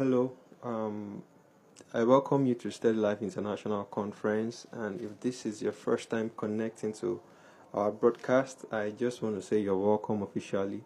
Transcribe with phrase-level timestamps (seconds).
[0.00, 1.22] Hello, um,
[1.92, 4.66] I welcome you to Steady Life International Conference.
[4.72, 7.20] And if this is your first time connecting to
[7.74, 10.80] our broadcast, I just want to say you're welcome officially.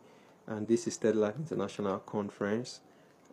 [0.49, 2.81] And this is Steady Life International Conference.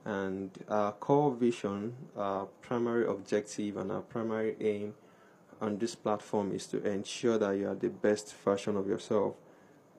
[0.06, 4.94] And our core vision, our primary objective, and our primary aim
[5.60, 9.34] on this platform is to ensure that you are the best version of yourself.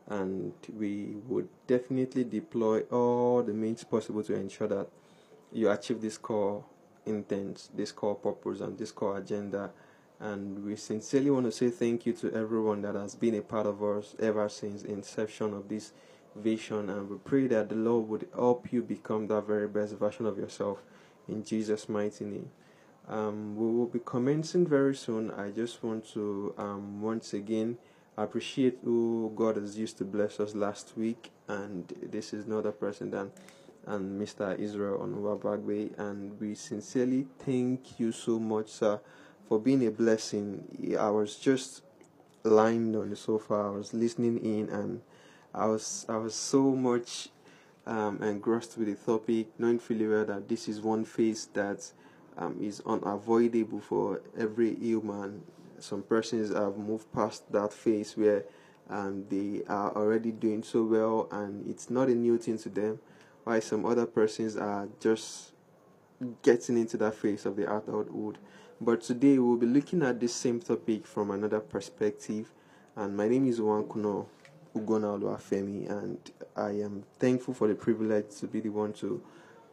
[0.06, 4.86] And we would definitely deploy all the means possible to ensure that
[5.52, 6.64] you achieve this core
[7.06, 9.70] intent, this core purpose, and this core agenda.
[10.20, 13.66] And we sincerely want to say thank you to everyone that has been a part
[13.66, 15.92] of us ever since inception of this
[16.36, 16.90] vision.
[16.90, 20.38] And we pray that the Lord would help you become that very best version of
[20.38, 20.82] yourself
[21.28, 22.50] in Jesus' mighty name.
[23.08, 25.32] Um, we will be commencing very soon.
[25.32, 27.78] I just want to um, once again
[28.16, 32.72] appreciate who God has used to bless us last week, and this is not a
[32.72, 33.32] person than
[33.86, 34.58] and Mr.
[34.58, 39.00] Israel Onwabagwe, and we sincerely thank you so much, sir,
[39.48, 40.96] for being a blessing.
[40.98, 41.82] I was just
[42.44, 45.02] lying on the sofa, I was listening in, and
[45.54, 47.28] I was I was so much
[47.86, 51.90] um, engrossed with the topic, knowing fully well that this is one phase that
[52.38, 55.42] um, is unavoidable for every human.
[55.78, 58.44] Some persons have moved past that phase where
[58.88, 63.00] um, they are already doing so well, and it's not a new thing to them
[63.44, 65.52] why some other persons are just
[66.42, 68.38] getting into that phase of the adulthood.
[68.80, 72.52] But today we'll be looking at this same topic from another perspective.
[72.96, 74.26] And my name is Nwakunor
[74.74, 76.18] Ugona Oluwafemi, and
[76.56, 79.22] I am thankful for the privilege to be the one to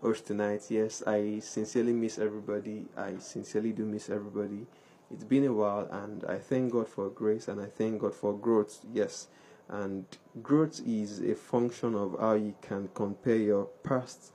[0.02, 0.64] host tonight.
[0.70, 2.86] Yes, I sincerely miss everybody.
[2.98, 4.66] I sincerely do miss everybody.
[5.12, 8.38] It's been a while, and I thank God for grace and I thank God for
[8.38, 8.80] growth.
[8.94, 9.28] Yes,
[9.70, 10.06] and
[10.42, 14.32] growth is a function of how you can compare your past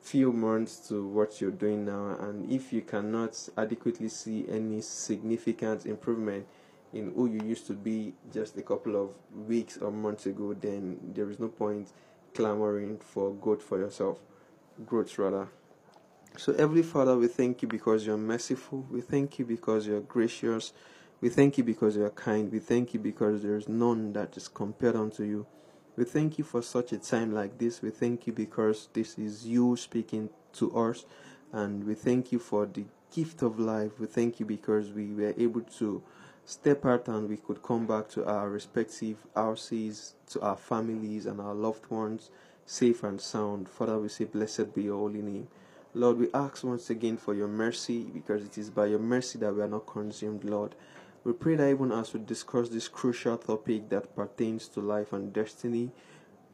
[0.00, 2.16] few months to what you're doing now.
[2.20, 6.46] And if you cannot adequately see any significant improvement
[6.92, 9.10] in who you used to be just a couple of
[9.46, 11.92] weeks or months ago then there is no point
[12.34, 14.18] clamoring for growth for yourself.
[14.86, 15.48] Growth rather.
[16.36, 18.86] So heavenly father we thank you because you're merciful.
[18.90, 20.72] We thank you because you're gracious
[21.20, 22.50] we thank you because you are kind.
[22.52, 25.46] We thank you because there is none that is compared unto you.
[25.96, 27.82] We thank you for such a time like this.
[27.82, 31.04] We thank you because this is you speaking to us.
[31.52, 33.98] And we thank you for the gift of life.
[33.98, 36.02] We thank you because we were able to
[36.44, 41.40] step out and we could come back to our respective houses, to our families and
[41.40, 42.30] our loved ones,
[42.64, 43.68] safe and sound.
[43.68, 45.48] Father, we say, Blessed be your holy name.
[45.94, 49.52] Lord, we ask once again for your mercy because it is by your mercy that
[49.54, 50.74] we are not consumed, Lord.
[51.24, 55.32] We pray that even as we discuss this crucial topic that pertains to life and
[55.32, 55.90] destiny,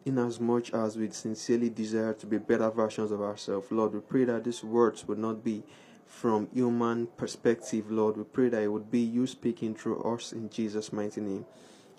[0.04, 4.44] inasmuch as we sincerely desire to be better versions of ourselves, Lord, we pray that
[4.44, 5.62] these words would not be
[6.06, 8.16] from human perspective, Lord.
[8.16, 11.44] We pray that it would be you speaking through us in Jesus' mighty name.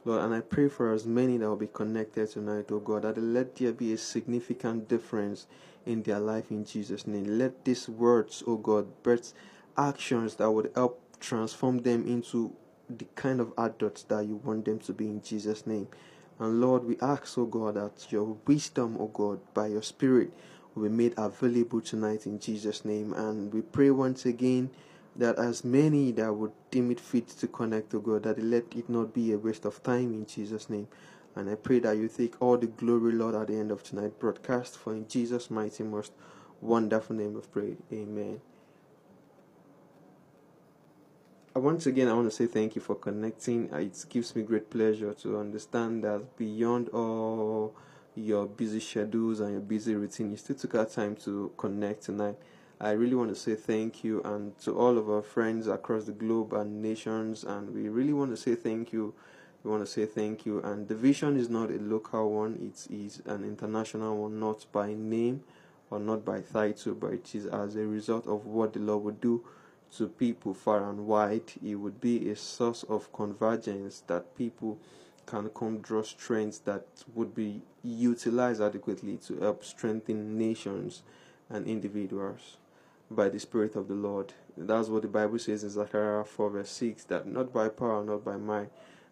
[0.03, 3.17] Lord, and I pray for as many that will be connected tonight, oh God, that
[3.17, 5.47] let there be a significant difference
[5.85, 7.39] in their life in Jesus' name.
[7.39, 9.33] Let these words, oh God, birth
[9.77, 12.55] actions that would help transform them into
[12.89, 15.87] the kind of adults that you want them to be in Jesus' name.
[16.39, 20.31] And Lord, we ask, oh God, that your wisdom, oh God, by your Spirit
[20.75, 23.13] will be made available tonight in Jesus' name.
[23.13, 24.69] And we pray once again
[25.15, 28.89] that as many that would deem it fit to connect to God, that let it
[28.89, 30.87] not be a waste of time in Jesus' name.
[31.35, 34.19] And I pray that you take all the glory, Lord, at the end of tonight
[34.19, 34.77] broadcast.
[34.77, 36.11] For in Jesus' mighty, most
[36.61, 37.75] wonderful name of prayer.
[37.91, 38.41] Amen.
[41.61, 43.73] Once again, I want to say thank you for connecting.
[43.73, 47.73] Uh, it gives me great pleasure to understand that beyond all
[48.13, 52.35] your busy schedules and your busy routine, you still took our time to connect tonight.
[52.81, 56.11] I really want to say thank you and to all of our friends across the
[56.11, 59.13] globe and nations, and we really want to say thank you.
[59.63, 60.61] We want to say thank you.
[60.61, 64.93] And the vision is not a local one, it is an international one, not by
[64.93, 65.41] name
[65.89, 69.21] or not by title, but it is as a result of what the Lord would
[69.21, 69.41] do
[69.97, 71.53] to people far and wide.
[71.63, 74.77] It would be a source of convergence that people
[75.25, 81.01] can come draw strengths that would be utilized adequately to help strengthen nations
[81.49, 82.57] and individuals
[83.09, 84.33] by the Spirit of the Lord.
[84.57, 88.23] That's what the Bible says in Zechariah 4, verse 6 that not by power, not
[88.23, 88.69] by might,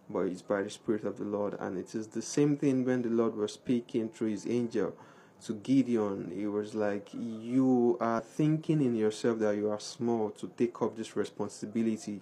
[0.09, 1.55] but it's by the Spirit of the Lord.
[1.59, 4.95] And it is the same thing when the Lord was speaking through his angel
[5.45, 10.49] to Gideon, it was like you are thinking in yourself that you are small to
[10.57, 12.21] take up this responsibility.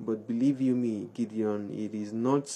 [0.00, 2.52] But believe you me, Gideon, it is not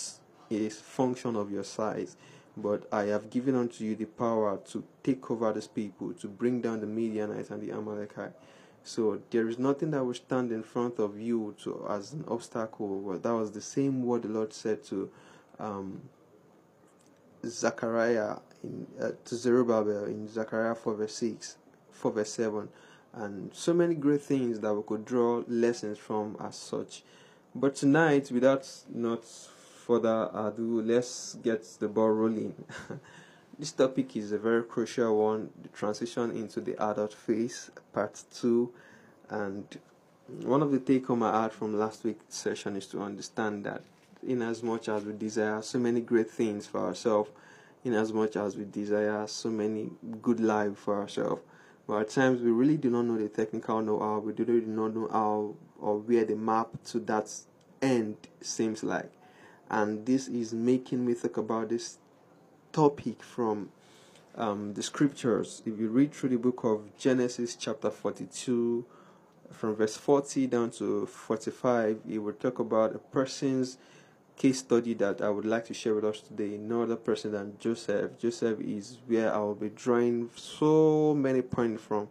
[0.51, 2.17] a function of your size,
[2.57, 6.61] but I have given unto you the power to take over these people, to bring
[6.61, 8.35] down the Midianites and the Amalekites.
[8.83, 13.19] So there is nothing that will stand in front of you to as an obstacle.
[13.19, 15.11] That was the same word the Lord said to
[15.59, 16.01] um,
[17.45, 21.57] Zechariah in uh, to Zerubbabel in Zechariah 4 verse 6,
[21.91, 22.69] 4 verse 7,
[23.15, 27.03] and so many great things that we could draw lessons from as such.
[27.55, 32.55] But tonight, without not further ado, let's get the ball rolling.
[33.59, 38.73] this topic is a very crucial one the transition into the adult phase, part two.
[39.29, 39.65] And
[40.43, 43.83] one of the take home I had from last week's session is to understand that,
[44.25, 47.31] in as much as we desire so many great things for ourselves,
[47.85, 49.91] in as much as we desire so many
[50.21, 51.43] good life for ourselves,
[51.87, 54.95] but at times we really do not know the technical know how, we do not
[54.95, 57.33] know how or where the map to that
[57.81, 59.11] end seems like.
[59.71, 61.99] And this is making me think about this
[62.73, 63.71] topic from
[64.37, 65.63] um, the scriptures.
[65.65, 68.85] If you read through the book of Genesis, chapter 42,
[69.53, 73.79] from verse 40 down to 45, it will talk about a person's
[74.41, 76.57] case study that I would like to share with us today.
[76.57, 78.19] No other person than Joseph.
[78.19, 82.09] Joseph is where I will be drawing so many points from.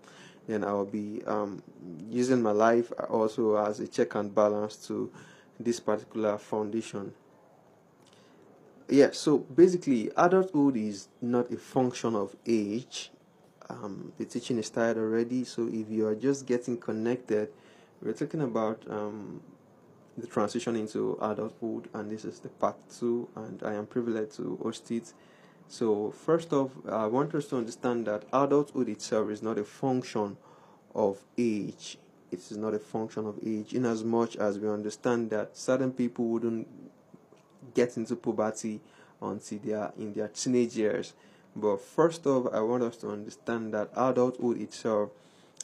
[0.47, 1.63] Then I will be um,
[2.07, 5.11] using my life also as a check and balance to
[5.59, 7.13] this particular foundation
[8.89, 13.11] yeah so basically adulthood is not a function of age
[13.69, 17.49] um, the teaching is tired already so if you are just getting connected
[18.01, 19.41] we're talking about um,
[20.19, 24.57] the transition into adulthood and this is the part two and i am privileged to
[24.61, 25.13] host it
[25.67, 30.37] so first off i want us to understand that adulthood itself is not a function
[30.95, 31.97] of age
[32.31, 35.91] it is not a function of age in as much as we understand that certain
[35.91, 36.67] people wouldn't
[37.73, 38.79] get into puberty
[39.21, 41.13] until they are in their teenage years.
[41.55, 45.09] But first off, I want us to understand that adulthood itself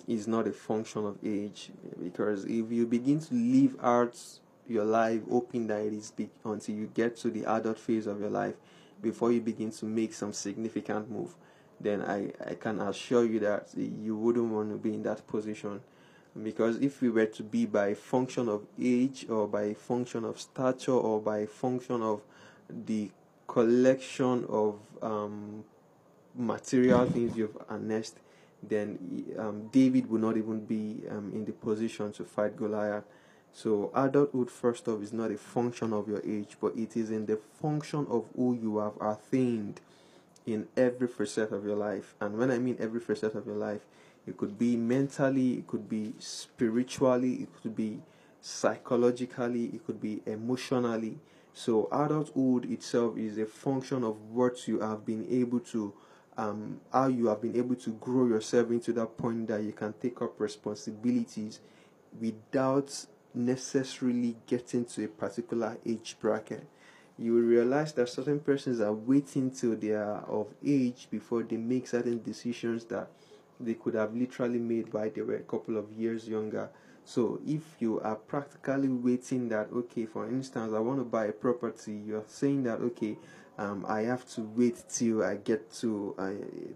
[0.07, 4.19] is not a function of age because if you begin to live out
[4.67, 8.19] your life hoping that it is big until you get to the adult phase of
[8.19, 8.55] your life
[9.01, 11.35] before you begin to make some significant move
[11.79, 15.81] then I, I can assure you that you wouldn't want to be in that position
[16.41, 20.91] because if we were to be by function of age or by function of stature
[20.91, 22.21] or by function of
[22.69, 23.11] the
[23.47, 25.63] collection of um,
[26.35, 28.17] material things you've amassed
[28.69, 28.97] then
[29.37, 33.03] um, David would not even be um, in the position to fight Goliath.
[33.55, 37.25] So adulthood, first off, is not a function of your age, but it is in
[37.25, 39.79] the function of who you have attained
[40.45, 42.15] in every facet of your life.
[42.19, 43.79] And when I mean every facet of your life,
[44.27, 48.01] it could be mentally, it could be spiritually, it could be
[48.41, 51.17] psychologically, it could be emotionally.
[51.53, 55.93] So, adulthood itself is a function of what you have been able to,
[56.35, 59.93] um, how you have been able to grow yourself into that point that you can
[59.93, 61.61] take up responsibilities
[62.19, 63.05] without
[63.35, 66.65] necessarily getting to a particular age bracket.
[67.17, 71.57] You will realize that certain persons are waiting till they are of age before they
[71.57, 73.09] make certain decisions that
[73.59, 76.69] they could have literally made while they were a couple of years younger.
[77.05, 81.31] So if you are practically waiting that okay, for instance, I want to buy a
[81.31, 83.17] property, you're saying that okay,
[83.57, 86.31] um, I have to wait till I get to uh,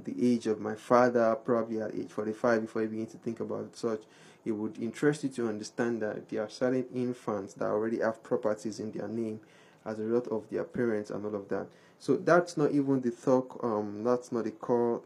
[0.06, 3.76] the age of my father, probably at age 45, before I begin to think about
[3.76, 4.02] such.
[4.50, 8.80] It would interest you to understand that there are certain infants that already have properties
[8.80, 9.42] in their name
[9.86, 11.68] as a result of their parents and all of that.
[12.00, 13.64] So that's not even the talk.
[13.64, 15.02] Um, that's not the core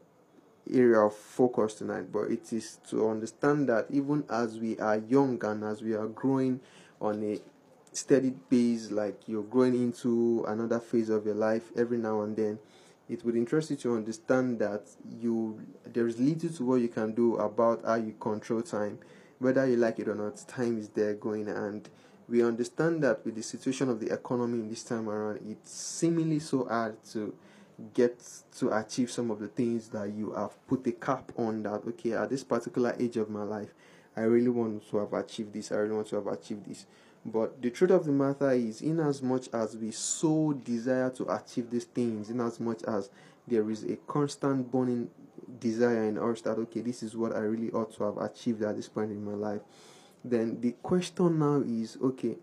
[0.73, 5.43] area of focus tonight, but it is to understand that even as we are young
[5.43, 6.61] and as we are growing
[7.01, 7.41] on a
[7.91, 12.59] steady pace, like you're growing into another phase of your life every now and then,
[13.09, 14.83] it would interest you to understand that
[15.19, 18.97] you there is little to what you can do about how you control time,
[19.43, 20.37] whether you like it or not.
[20.47, 21.89] Time is there going, and
[22.29, 26.39] we understand that with the situation of the economy in this time around, it's seemingly
[26.39, 27.35] so hard to
[27.93, 28.23] get
[28.57, 32.13] to achieve some of the things that you have put a cap on that okay
[32.13, 33.73] at this particular age of my life
[34.15, 36.85] i really want to have achieved this i really want to have achieved this
[37.25, 41.23] but the truth of the matter is in as much as we so desire to
[41.33, 43.09] achieve these things in as much as
[43.47, 45.09] there is a constant burning
[45.59, 48.75] desire in us that okay this is what i really ought to have achieved at
[48.75, 49.61] this point in my life
[50.23, 52.35] then the question now is okay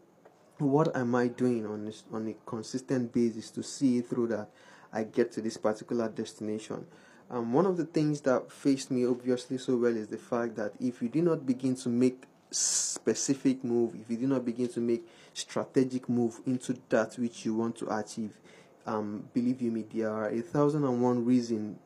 [0.59, 4.49] what am i doing on this on a consistent basis to see through that
[4.93, 6.87] I get to this particular destination.
[7.31, 10.73] Um, one of the things that faced me obviously so well is the fact that
[10.81, 14.81] if you do not begin to make specific move, if you do not begin to
[14.81, 18.33] make strategic move into that which you want to achieve,
[18.85, 21.79] um, believe you me, there are a thousand and one reason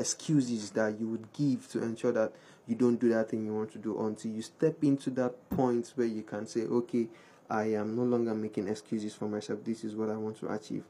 [0.00, 2.32] excuses that you would give to ensure that
[2.66, 5.92] you don't do that thing you want to do until you step into that point
[5.94, 7.06] where you can say, okay,
[7.48, 9.64] I am no longer making excuses for myself.
[9.64, 10.84] This is what I want to achieve.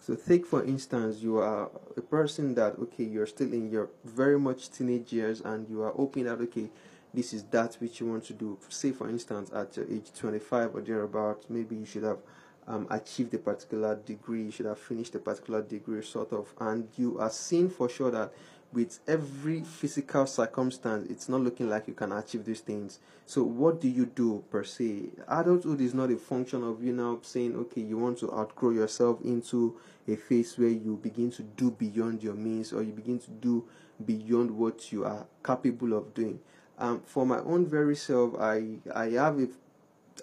[0.00, 4.38] So take for instance, you are a person that okay, you're still in your very
[4.38, 6.68] much teenage years, and you are hoping that okay,
[7.14, 8.58] this is that which you want to do.
[8.68, 12.18] Say for instance, at your age 25 or thereabouts, maybe you should have
[12.66, 16.88] um, achieved a particular degree, you should have finished a particular degree, sort of, and
[16.96, 18.32] you are seeing for sure that
[18.74, 22.98] with every physical circumstance, it's not looking like you can achieve these things.
[23.24, 25.10] So, what do you do per se?
[25.28, 29.20] Adulthood is not a function of you now saying, okay, you want to outgrow yourself
[29.22, 29.78] into
[30.08, 33.64] a phase where you begin to do beyond your means or you begin to do
[34.04, 36.40] beyond what you are capable of doing.
[36.76, 39.48] Um, for my own very self, I I have a,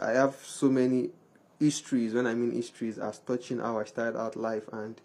[0.01, 1.12] I have so many
[1.60, 2.13] histories.
[2.13, 5.00] When I mean histories, as touching how I started out life and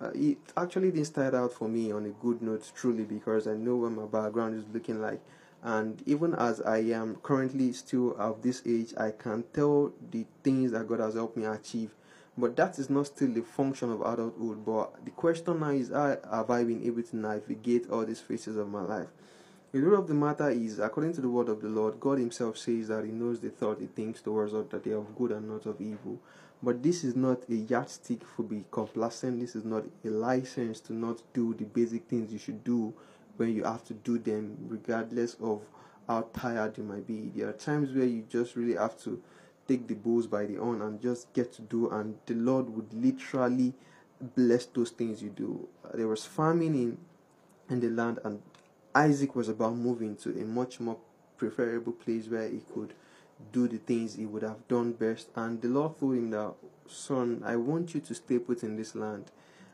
[0.00, 3.54] uh, it actually didn't start out for me on a good note, truly, because I
[3.54, 5.20] know what my background is looking like.
[5.62, 10.72] And even as I am currently still of this age, I can tell the things
[10.72, 11.90] that God has helped me achieve.
[12.38, 14.64] But that is not still the function of adulthood.
[14.64, 18.56] But the question now is, how have I been able to navigate all these phases
[18.56, 19.08] of my life?
[19.72, 22.58] The truth of the matter is, according to the word of the Lord, God Himself
[22.58, 25.32] says that He knows the thought He thinks towards us that they are of good
[25.32, 26.18] and not of evil.
[26.62, 29.40] But this is not a yardstick for be complacent.
[29.40, 32.94] This is not a license to not do the basic things you should do
[33.36, 35.62] when you have to do them, regardless of
[36.08, 37.30] how tired you might be.
[37.34, 39.22] There are times where you just really have to
[39.68, 42.92] take the bulls by the horn and just get to do, and the Lord would
[42.94, 43.74] literally
[44.34, 45.68] bless those things you do.
[45.92, 46.98] There was famine in
[47.68, 48.40] in the land, and
[48.94, 50.96] Isaac was about moving to a much more
[51.36, 52.94] preferable place where he could
[53.52, 55.28] do the things he would have done best.
[55.34, 56.54] And the Lord told him that,
[56.88, 59.30] Son, I want you to stay put in this land.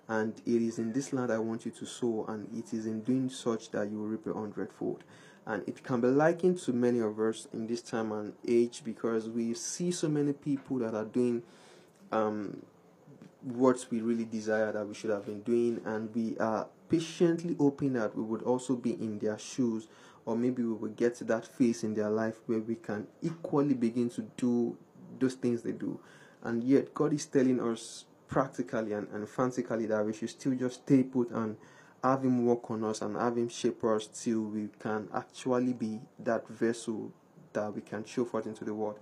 [0.09, 3.03] And it is in this land I want you to sow, and it is in
[3.03, 5.05] doing such that you will reap a hundredfold.
[5.47, 9.29] And it can be likened to many of us in this time and age because
[9.29, 11.43] we see so many people that are doing
[12.11, 12.63] um,
[13.43, 17.95] what we really desire that we should have been doing, and we are patiently hoping
[17.95, 19.89] that we would also be in their shoes
[20.25, 23.75] or maybe we will get to that phase in their life where we can equally
[23.75, 24.77] begin to do
[25.19, 25.99] those things they do.
[26.43, 30.83] And yet, God is telling us practically and, and fantastically that we should still just
[30.83, 31.57] stay put and
[32.03, 36.01] have Him work on us and have Him shape us till we can actually be
[36.19, 37.13] that vessel
[37.53, 38.99] that we can show forth into the world.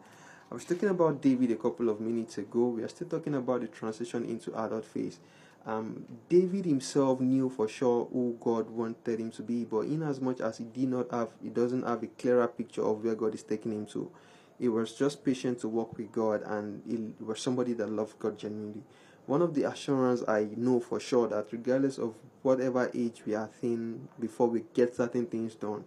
[0.50, 2.68] I was talking about David a couple of minutes ago.
[2.68, 5.20] We are still talking about the transition into adult phase.
[5.66, 10.20] Um, David himself knew for sure who God wanted him to be, but in as
[10.20, 13.34] much as he did not have, he doesn't have a clearer picture of where God
[13.34, 14.10] is taking him to.
[14.58, 18.38] He was just patient to walk with God, and he was somebody that loved God
[18.38, 18.82] genuinely.
[19.26, 23.50] One of the assurance I know for sure that regardless of whatever age we are
[23.62, 25.84] in, before we get certain things done,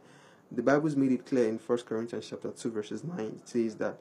[0.51, 3.39] the Bible's made it clear in First Corinthians chapter two verses nine.
[3.41, 3.97] It says that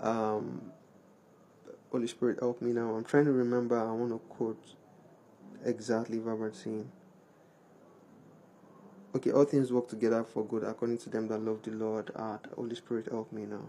[0.00, 0.72] um,
[1.92, 2.94] Holy Spirit, help me now.
[2.96, 3.78] I'm trying to remember.
[3.78, 4.64] I want to quote
[5.64, 6.90] exactly what I'm saying.
[9.14, 12.10] Okay, all things work together for good according to them that love the Lord.
[12.16, 13.62] Ah, Holy Spirit, help me now.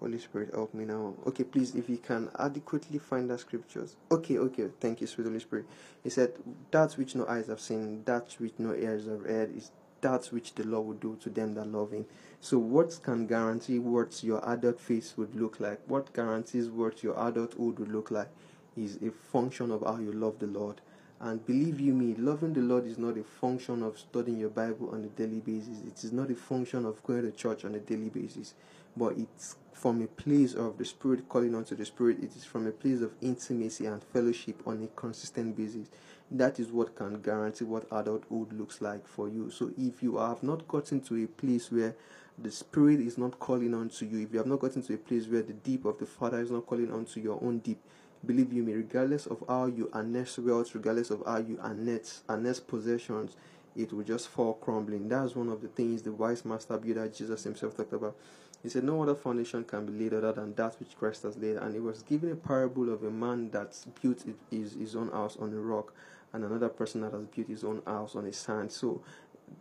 [0.00, 1.14] Holy Spirit, help me now.
[1.26, 3.96] Okay, please, if you can adequately find the scriptures.
[4.12, 5.66] Okay, okay, thank you, sweet Holy Spirit.
[6.04, 6.34] He said,
[6.70, 9.70] That which no eyes have seen, that which no ears have heard, is
[10.02, 12.06] that which the Lord will do to them that love Him.
[12.40, 15.80] So, what can guarantee what your adult face would look like?
[15.86, 18.28] What guarantees what your adulthood would look like?
[18.76, 20.80] Is a function of how you love the Lord.
[21.20, 24.90] And believe you me, loving the Lord is not a function of studying your Bible
[24.92, 25.82] on a daily basis.
[25.86, 28.54] It is not a function of going to church on a daily basis.
[28.96, 32.22] But it's from a place of the Spirit calling onto the Spirit.
[32.22, 35.88] It is from a place of intimacy and fellowship on a consistent basis.
[36.30, 39.50] That is what can guarantee what adulthood looks like for you.
[39.50, 41.96] So if you have not gotten to a place where
[42.38, 44.98] the Spirit is not calling on to you, if you have not gotten to a
[44.98, 47.80] place where the deep of the Father is not calling on to your own deep,
[48.24, 52.60] believe you me, regardless of how you harness wealth, regardless of how you harness, harness
[52.60, 53.36] possessions,
[53.76, 55.08] it will just fall crumbling.
[55.08, 58.16] That's one of the things the wise master builder Jesus himself talked about.
[58.62, 61.56] He said, No other foundation can be laid other than that which Christ has laid.
[61.56, 65.36] And he was given a parable of a man that built his, his own house
[65.40, 65.94] on a rock
[66.32, 68.70] and another person that has built his own house on a sand.
[68.72, 69.02] So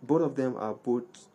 [0.03, 1.27] both of them are both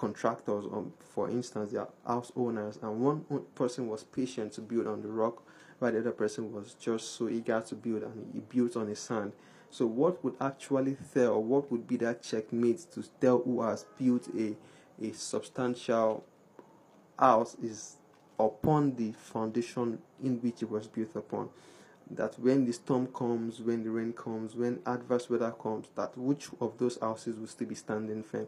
[0.00, 4.86] contractors, um, for instance, they are house owners, and one person was patient to build
[4.86, 5.42] on the rock,
[5.78, 8.96] while the other person was just so eager to build and he built on the
[8.96, 9.32] sand.
[9.68, 13.84] So, what would actually tell, or what would be that checkmate to tell who has
[13.98, 14.56] built a,
[15.00, 16.24] a substantial
[17.18, 17.96] house is
[18.38, 21.50] upon the foundation in which it was built upon?
[22.10, 26.48] That when the storm comes, when the rain comes, when adverse weather comes, that which
[26.60, 28.46] of those houses will still be standing firm.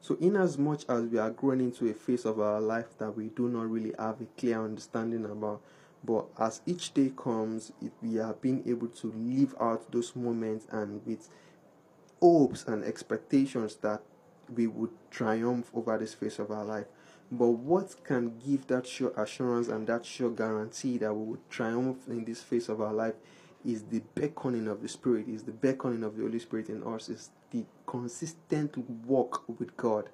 [0.00, 3.16] So, in as much as we are growing into a phase of our life that
[3.16, 5.62] we do not really have a clear understanding about,
[6.04, 11.00] but as each day comes, we are being able to live out those moments and
[11.06, 11.28] with
[12.20, 14.02] hopes and expectations that
[14.54, 16.86] we would triumph over this phase of our life.
[17.30, 21.98] But what can give that sure assurance and that sure guarantee that we will triumph
[22.06, 23.14] in this phase of our life
[23.64, 27.08] is the beckoning of the Spirit, is the beckoning of the Holy Spirit in us,
[27.08, 28.76] is the consistent
[29.06, 30.10] walk with God.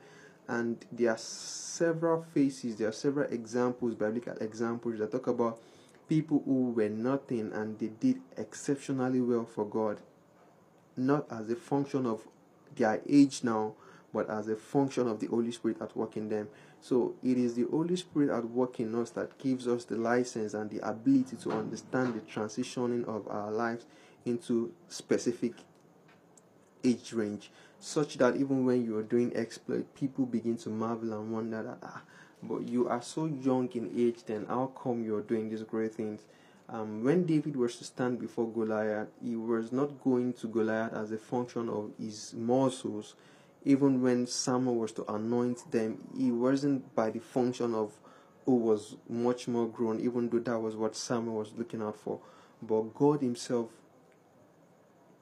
[0.46, 5.58] And there are several phases, there are several examples, biblical examples that talk about
[6.08, 10.00] people who were nothing and they did exceptionally well for God,
[10.96, 12.26] not as a function of
[12.76, 13.74] their age now,
[14.12, 16.48] but as a function of the Holy Spirit at work in them.
[16.80, 20.54] So it is the Holy Spirit at work in us that gives us the license
[20.54, 23.86] and the ability to understand the transitioning of our lives
[24.24, 25.52] into specific
[26.82, 31.32] age range, such that even when you are doing exploit, people begin to marvel and
[31.32, 32.02] wonder that ah,
[32.42, 36.22] but you are so young in age, then how come you're doing these great things?
[36.68, 41.10] Um, when David was to stand before Goliath, he was not going to Goliath as
[41.10, 43.14] a function of his muscles,
[43.64, 47.92] even when Samuel was to anoint them, he wasn't by the function of
[48.46, 52.20] who was much more grown, even though that was what Samuel was looking out for.
[52.62, 53.68] But God Himself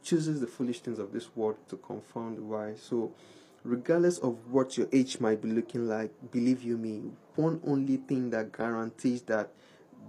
[0.03, 2.81] chooses the foolish things of this world to confound the wise.
[2.81, 3.13] So,
[3.65, 8.31] regardless of what your age might be looking like, believe you me, one only thing
[8.31, 9.51] that guarantees that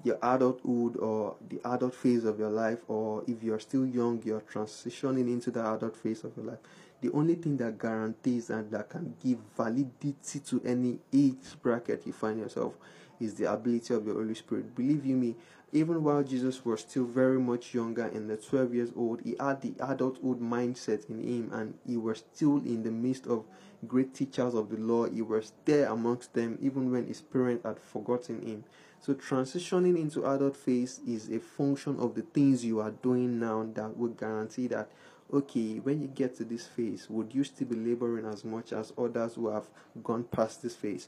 [0.04, 4.42] your adulthood or the adult phase of your life, or if you're still young, you're
[4.42, 6.60] transitioning into the adult phase of your life,
[7.02, 12.14] the only thing that guarantees and that can give validity to any age bracket you
[12.14, 12.74] find yourself
[13.20, 14.76] is the ability of the Holy Spirit.
[14.76, 15.36] Believe you me,
[15.72, 19.62] even while Jesus was still very much younger in the 12 years old, he had
[19.62, 23.46] the adulthood mindset in him and he was still in the midst of
[23.88, 25.08] great teachers of the law.
[25.08, 28.64] He was there amongst them even when his parents had forgotten him.
[29.00, 33.66] So transitioning into adult phase is a function of the things you are doing now
[33.76, 34.90] that would guarantee that
[35.34, 38.94] okay, when you get to this phase, would you still be laboring as much as
[38.98, 39.68] others who have
[40.04, 41.08] gone past this phase?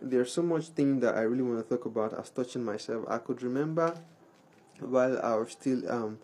[0.00, 3.04] There's so much thing that I really want to talk about as touching myself.
[3.08, 3.98] I could remember
[4.80, 6.18] while I was still um,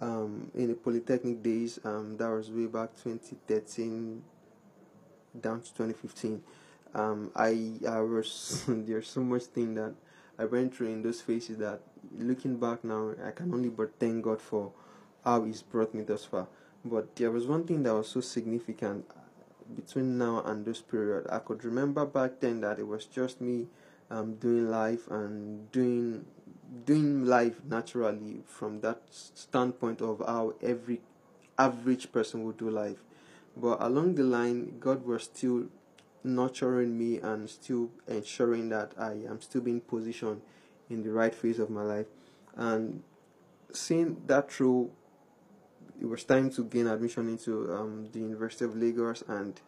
[0.00, 4.22] um, in the polytechnic days, um, that was way back 2013
[5.40, 6.42] down to 2015.
[6.94, 9.94] Um, I I was there's so much thing that
[10.38, 11.80] I went through in those phases that
[12.18, 14.72] looking back now I can only but thank God for
[15.24, 16.48] how He's brought me thus far.
[16.84, 19.04] But there was one thing that was so significant
[19.74, 21.26] between now and this period.
[21.30, 23.68] I could remember back then that it was just me
[24.10, 26.24] um, doing life and doing
[26.86, 31.00] doing life naturally from that standpoint of how every
[31.58, 33.02] average person would do life.
[33.56, 35.66] But along the line, God was still
[36.24, 40.40] nurturing me and still ensuring that I am still being positioned
[40.88, 42.06] in the right phase of my life.
[42.56, 43.02] And
[43.72, 44.90] seeing that through
[46.02, 49.60] it was time to gain admission into um, the University of Lagos, and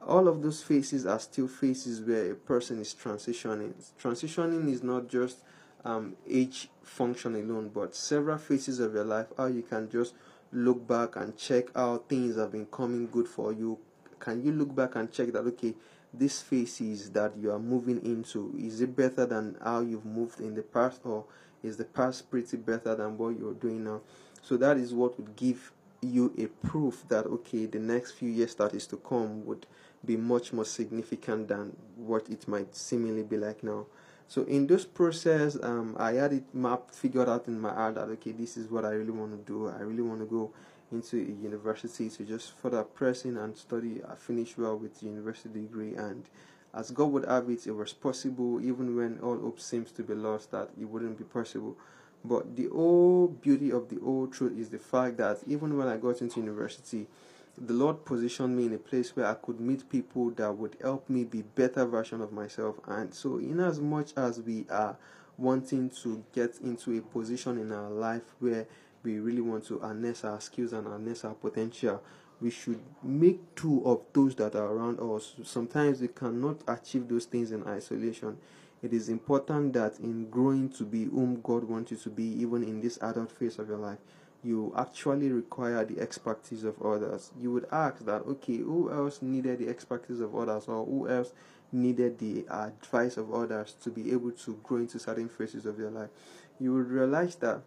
[0.00, 3.74] all of those phases are still phases where a person is transitioning.
[4.02, 5.42] Transitioning is not just
[5.84, 9.26] um, age function alone, but several phases of your life.
[9.36, 10.14] How you can just
[10.52, 13.78] look back and check how things have been coming good for you.
[14.18, 15.74] Can you look back and check that okay,
[16.14, 20.54] this phases that you are moving into is it better than how you've moved in
[20.54, 21.26] the past, or
[21.62, 24.00] is the past pretty better than what you're doing now?
[24.44, 28.54] So that is what would give you a proof that okay, the next few years
[28.56, 29.66] that is to come would
[30.04, 33.86] be much more significant than what it might seemingly be like now.
[34.28, 38.08] So in this process, um, I had it mapped, figured out in my head that
[38.08, 39.68] okay, this is what I really want to do.
[39.68, 40.52] I really want to go
[40.92, 44.02] into a university to just further press in and study.
[44.06, 46.28] I finish well with the university degree, and
[46.74, 50.14] as God would have it, it was possible even when all hope seems to be
[50.14, 51.78] lost that it wouldn't be possible.
[52.24, 55.98] But the whole beauty of the whole truth is the fact that even when I
[55.98, 57.06] got into university,
[57.58, 61.08] the Lord positioned me in a place where I could meet people that would help
[61.08, 62.76] me be better version of myself.
[62.86, 64.96] And so, in as much as we are
[65.36, 68.66] wanting to get into a position in our life where
[69.02, 72.02] we really want to harness our skills and harness our potential,
[72.40, 75.34] we should make two of those that are around us.
[75.44, 78.38] Sometimes we cannot achieve those things in isolation
[78.84, 82.62] it is important that in growing to be whom God wants you to be, even
[82.62, 83.96] in this adult phase of your life,
[84.42, 87.30] you actually require the expertise of others.
[87.40, 91.32] You would ask that, okay, who else needed the expertise of others, or who else
[91.72, 95.90] needed the advice of others to be able to grow into certain phases of your
[95.90, 96.10] life?
[96.60, 97.62] You would realize that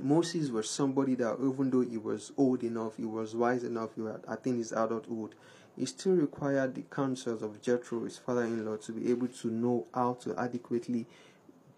[0.00, 4.02] Moses was somebody that, even though he was old enough, he was wise enough, he
[4.02, 5.34] had attained his adulthood,
[5.76, 10.14] he still required the counsels of Jethro, his father-in-law, to be able to know how
[10.14, 11.06] to adequately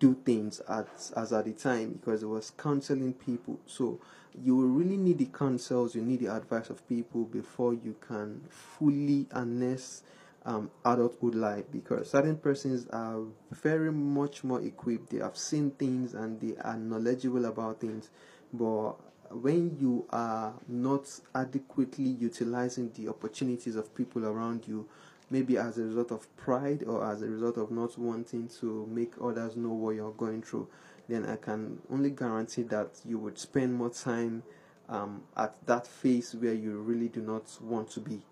[0.01, 3.59] do things at, as at the time because it was counseling people.
[3.67, 4.01] So
[4.43, 9.27] you really need the counsels, you need the advice of people before you can fully
[9.33, 10.03] harness
[10.46, 16.14] um, adulthood life because certain persons are very much more equipped, they have seen things
[16.14, 18.11] and they are knowledgeable about things.
[18.52, 18.92] But
[19.30, 24.87] when you are not adequately utilizing the opportunities of people around you,
[25.30, 29.14] maybe as a result of pride or as a result of not wanting to make
[29.22, 30.68] others know what you're going through,
[31.09, 34.42] then I can only guarantee that you would spend more time
[34.88, 38.22] um, at that phase where you really do not want to be.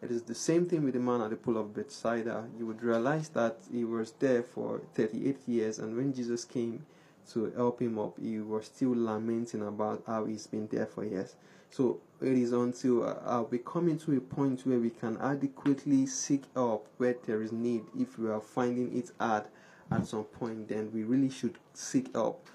[0.00, 2.46] It is the same thing with the man at the pool of Bethsaida.
[2.56, 6.86] You would realize that he was there for 38 years, and when Jesus came
[7.32, 11.34] to help him up, he was still lamenting about how he's been there for years.
[11.70, 16.44] So it is until uh, we come into a point where we can adequately seek
[16.54, 17.82] help where there is need.
[17.98, 19.44] If we are finding it hard
[19.90, 22.46] at some point, then we really should seek help.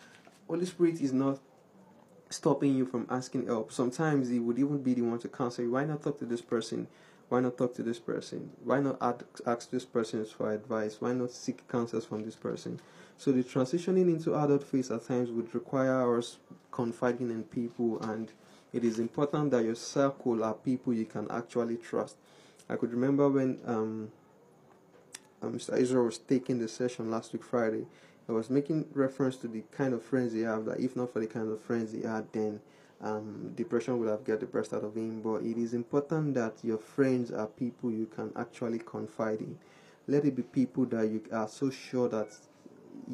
[0.47, 1.39] Holy Spirit is not
[2.29, 3.71] stopping you from asking help.
[3.71, 5.71] Sometimes He would even be the one to counsel you.
[5.71, 6.87] Why not talk to this person?
[7.33, 8.51] Why not talk to this person?
[8.63, 9.01] Why not
[9.47, 10.97] ask this person for advice?
[11.01, 12.79] Why not seek counsels from this person?
[13.17, 16.37] So the transitioning into adult phase at times would require us
[16.69, 18.31] confiding in people and
[18.71, 22.17] it is important that your circle are people you can actually trust.
[22.69, 24.11] I could remember when um,
[25.41, 25.75] Mr.
[25.75, 27.87] Israel was taking the session last week Friday,
[28.29, 31.19] I was making reference to the kind of friends he have that if not for
[31.19, 32.59] the kind of friends he had then
[33.03, 35.21] um, depression would have got the best out of him.
[35.21, 39.57] But it is important that your friends are people you can actually confide in.
[40.07, 42.29] Let it be people that you are so sure that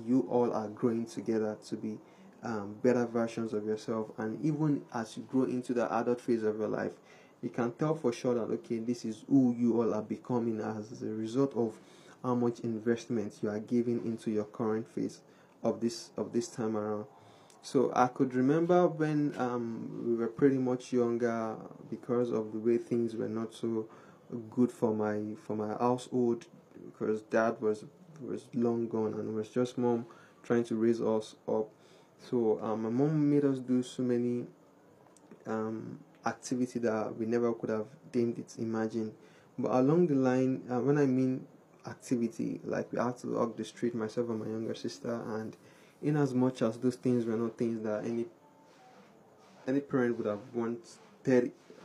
[0.05, 1.97] you all are growing together to be
[2.43, 4.07] um, better versions of yourself.
[4.17, 6.93] And even as you grow into the adult phase of your life,
[7.41, 11.01] you can tell for sure that okay, this is who you all are becoming as
[11.01, 11.73] a result of
[12.23, 15.21] how much investment you are giving into your current phase
[15.63, 17.05] of this of this time around.
[17.61, 21.55] So I could remember when um, we were pretty much younger
[21.89, 23.87] because of the way things were not so
[24.51, 26.45] good for my for my household
[26.85, 27.85] because dad was
[28.21, 30.05] was long gone and it was just mom
[30.43, 31.67] trying to raise us up
[32.29, 34.45] so um, my mom made us do so many
[35.47, 39.13] um, activity that we never could have deemed it imagined.
[39.57, 41.45] But along the line, uh, when I mean
[41.87, 45.55] activity, like we had to walk the street, myself and my younger sister, and
[46.01, 48.25] in as much as those things were not things that any
[49.67, 50.79] any parent would have wanted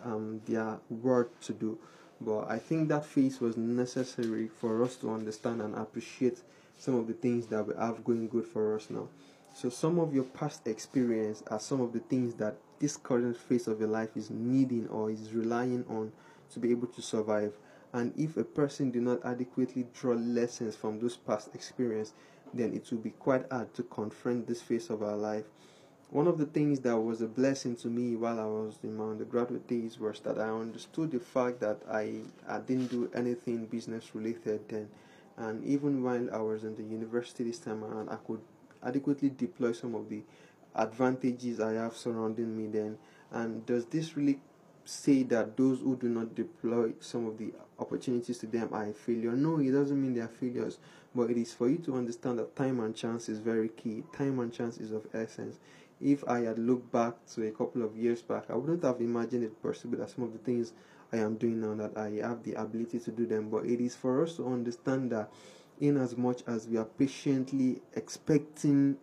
[0.04, 1.78] um, their word to do.
[2.20, 6.40] But I think that phase was necessary for us to understand and appreciate
[6.78, 9.08] some of the things that we have going good for us now.
[9.54, 13.68] So some of your past experience are some of the things that this current phase
[13.68, 16.12] of your life is needing or is relying on
[16.52, 17.52] to be able to survive.
[17.92, 22.12] And if a person do not adequately draw lessons from those past experience,
[22.56, 25.44] then it will be quite hard to confront this phase of our life.
[26.10, 29.04] One of the things that was a blessing to me while I was in my
[29.04, 34.14] undergraduate days was that I understood the fact that I, I didn't do anything business
[34.14, 34.88] related then.
[35.36, 38.40] And even while I was in the university this time around, I could
[38.84, 40.22] adequately deploy some of the
[40.74, 42.98] advantages I have surrounding me then?
[43.30, 44.40] And does this really
[44.84, 48.92] say that those who do not deploy some of the opportunities to them are a
[48.92, 49.32] failure?
[49.32, 50.78] No, it doesn't mean they are failures,
[51.14, 54.02] but it is for you to understand that time and chance is very key.
[54.16, 55.58] Time and chance is of essence.
[56.00, 59.44] If I had looked back to a couple of years back, I wouldn't have imagined
[59.44, 60.72] it possible that some of the things
[61.12, 63.48] I am doing now that I have the ability to do them.
[63.48, 65.30] But it is for us to understand that
[65.80, 68.96] in as much as we are patiently expecting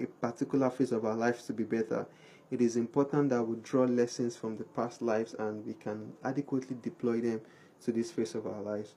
[0.00, 2.06] a particular phase of our lives to be better,
[2.52, 6.76] it is important that we draw lessons from the past lives and we can adequately
[6.82, 7.40] deploy them
[7.82, 8.94] to this phase of our lives.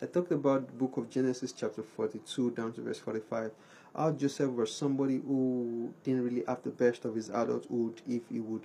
[0.00, 3.50] I talked about the book of Genesis chapter 42 down to verse 45.
[3.96, 8.38] How Joseph was somebody who didn't really have the best of his adulthood if he
[8.38, 8.62] would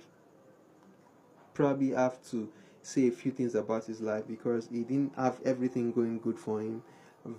[1.52, 2.48] probably have to
[2.82, 6.60] say a few things about his life because he didn't have everything going good for
[6.60, 6.80] him.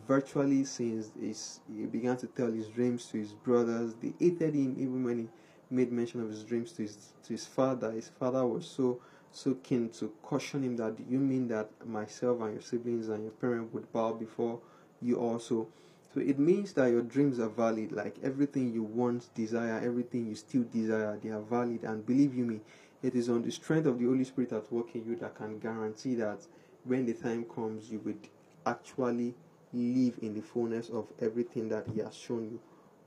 [0.06, 5.06] Virtually, since he began to tell his dreams to his brothers, they hated him even
[5.06, 5.27] when he
[5.69, 7.91] made mention of his dreams to his to his father.
[7.91, 8.99] His father was so
[9.32, 13.34] so keen to caution him that you mean that myself and your siblings and your
[13.34, 14.60] parents would bow before
[15.01, 15.67] you also.
[16.13, 20.36] So it means that your dreams are valid, like everything you want, desire, everything you
[20.36, 21.84] still desire, they are valid.
[21.84, 22.62] And believe you me,
[23.03, 25.60] it is on the strength of the Holy Spirit at work in you that can
[25.60, 26.47] guarantee that
[26.86, 28.27] when the time comes, you would
[28.65, 29.36] actually
[29.73, 32.60] live in the fullness of everything that He has shown you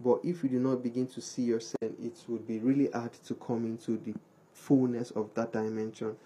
[0.03, 3.35] But if you do not begin to see yourself, it would be really hard to
[3.35, 4.15] come into the
[4.53, 6.17] fullness of that dimension.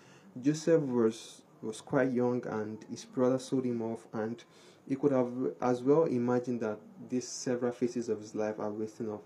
[0.41, 4.45] Joseph was was quite young and his brother sold him off and
[4.87, 5.31] he could have
[5.63, 9.23] as well imagined that these several phases of his life are wasting off.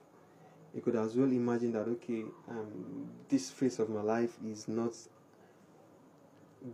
[0.73, 4.93] He could as well imagine that okay, um, this phase of my life is not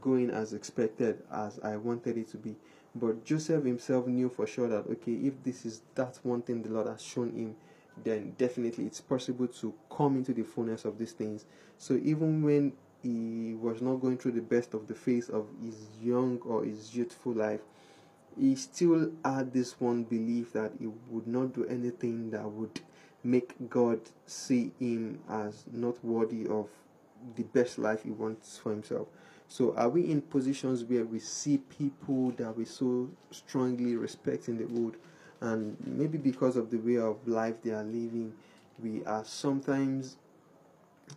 [0.00, 2.56] going as expected as I wanted it to be.
[2.94, 6.70] But Joseph himself knew for sure that okay, if this is that one thing the
[6.70, 7.56] Lord has shown him,
[8.02, 11.44] then definitely it's possible to come into the fullness of these things.
[11.78, 15.76] So even when he was not going through the best of the phase of his
[16.02, 17.60] young or his youthful life,
[18.38, 22.80] he still had this one belief that he would not do anything that would
[23.22, 26.68] make God see him as not worthy of
[27.36, 29.08] the best life he wants for himself.
[29.48, 34.58] So, are we in positions where we see people that we so strongly respect in
[34.58, 34.96] the world,
[35.40, 38.32] and maybe because of the way of life they are living,
[38.82, 40.16] we are sometimes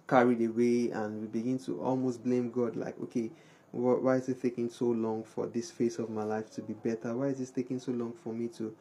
[0.07, 3.31] carried away and we begin to almost blame God, like, okay,
[3.71, 7.15] why is it taking so long for this phase of my life to be better?
[7.15, 8.75] Why is it taking so long for me to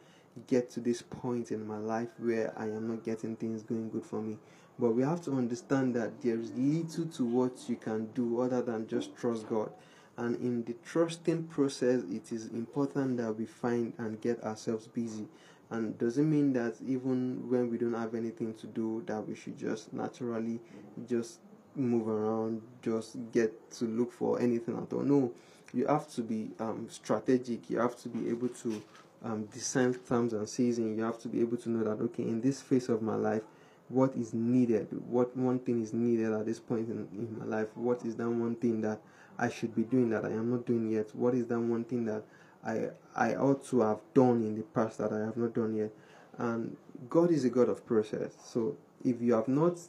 [0.47, 4.05] get to this point in my life where I am not getting things going good
[4.05, 4.37] for me?
[4.79, 8.61] But we have to understand that there is little to what you can do other
[8.61, 9.71] than just trust God.
[10.17, 15.27] And in the trusting process, it is important that we find and get ourselves busy.
[15.69, 19.57] And doesn't mean that even when we don't have anything to do, that we should
[19.57, 20.59] just naturally
[21.07, 21.39] just
[21.75, 25.03] move around, just get to look for anything at all.
[25.03, 25.33] No,
[25.73, 27.69] you have to be um, strategic.
[27.69, 28.81] You have to be able to
[29.23, 30.97] um, discern times and seasons.
[30.97, 33.43] You have to be able to know that okay, in this phase of my life,
[33.89, 37.67] what is needed, what one thing is needed at this point in, in my life,
[37.75, 38.99] what is that one thing that
[39.37, 42.05] I should be doing that I am not doing yet, what is that one thing
[42.05, 42.23] that
[42.65, 45.91] I I ought to have done in the past that I have not done yet.
[46.37, 46.75] And
[47.09, 48.33] God is a God of process.
[48.43, 49.79] So if you have not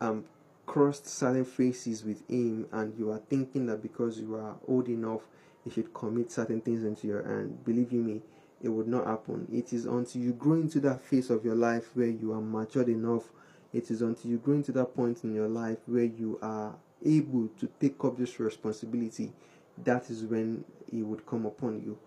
[0.00, 0.24] um,
[0.66, 5.22] crossed certain phases with Him and you are thinking that because you are old enough,
[5.64, 8.22] you should commit certain things into your hand, believe you me,
[8.62, 9.46] it would not happen.
[9.52, 12.88] It is until you grow into that phase of your life where you are matured
[12.88, 13.24] enough.
[13.72, 17.48] It is until you grow into that point in your life where you are able
[17.60, 19.32] to take up this responsibility.
[19.82, 21.98] That is when it would come upon you.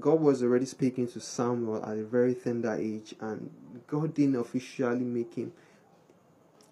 [0.00, 3.50] God was already speaking to Samuel at a very tender age, and
[3.86, 5.52] God didn't officially make him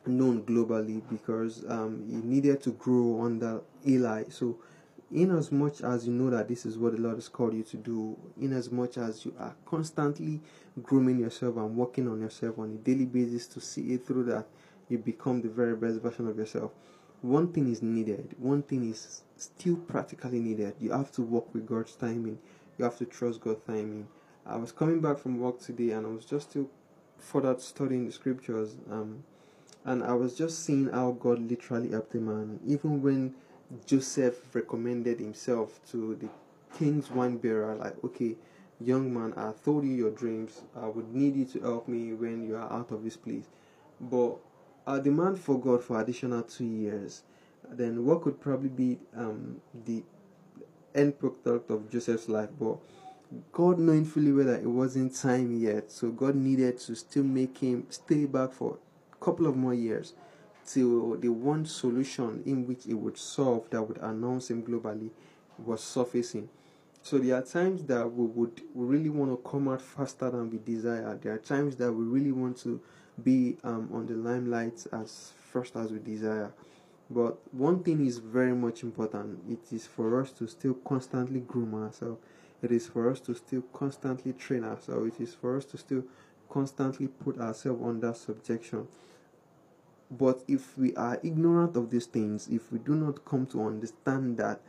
[0.06, 4.24] known globally because um, he needed to grow under Eli.
[4.28, 4.58] So
[5.14, 7.62] in as much as you know that this is what the Lord has called you
[7.62, 10.40] to do, in as much as you are constantly
[10.82, 14.46] grooming yourself and working on yourself on a daily basis to see it through that
[14.88, 16.72] you become the very best version of yourself,
[17.22, 18.34] one thing is needed.
[18.38, 20.74] One thing is still practically needed.
[20.80, 22.38] You have to work with God's timing.
[22.76, 24.08] You have to trust God's timing.
[24.44, 26.68] I was coming back from work today and I was just still
[27.18, 28.76] further studying the scriptures.
[28.90, 29.24] Um,
[29.84, 33.34] and I was just seeing how God literally helped the man, even when
[33.86, 36.28] Joseph recommended himself to the
[36.78, 38.36] king's wine bearer, like, okay,
[38.80, 40.62] young man, I told you your dreams.
[40.76, 43.44] I would need you to help me when you are out of this place.
[44.00, 44.36] But
[44.86, 47.22] I demand for God for additional two years.
[47.70, 50.02] Then what could probably be um, the
[50.94, 52.50] end product of Joseph's life?
[52.58, 52.78] But
[53.52, 57.58] God knowing fully well that it wasn't time yet, so God needed to still make
[57.58, 58.78] him stay back for
[59.12, 60.12] a couple of more years
[60.66, 65.10] till the one solution in which it would solve that would announce him globally
[65.58, 66.48] was surfacing.
[67.02, 70.58] So there are times that we would really want to come out faster than we
[70.58, 71.18] desire.
[71.22, 72.80] There are times that we really want to
[73.22, 76.50] be um, on the limelight as first as we desire.
[77.10, 79.40] But one thing is very much important.
[79.50, 82.20] It is for us to still constantly groom ourselves.
[82.62, 85.14] It is for us to still constantly train ourselves.
[85.14, 86.04] It is for us to still
[86.48, 88.88] constantly put ourselves under subjection.
[90.18, 94.36] But if we are ignorant of these things, if we do not come to understand
[94.38, 94.60] that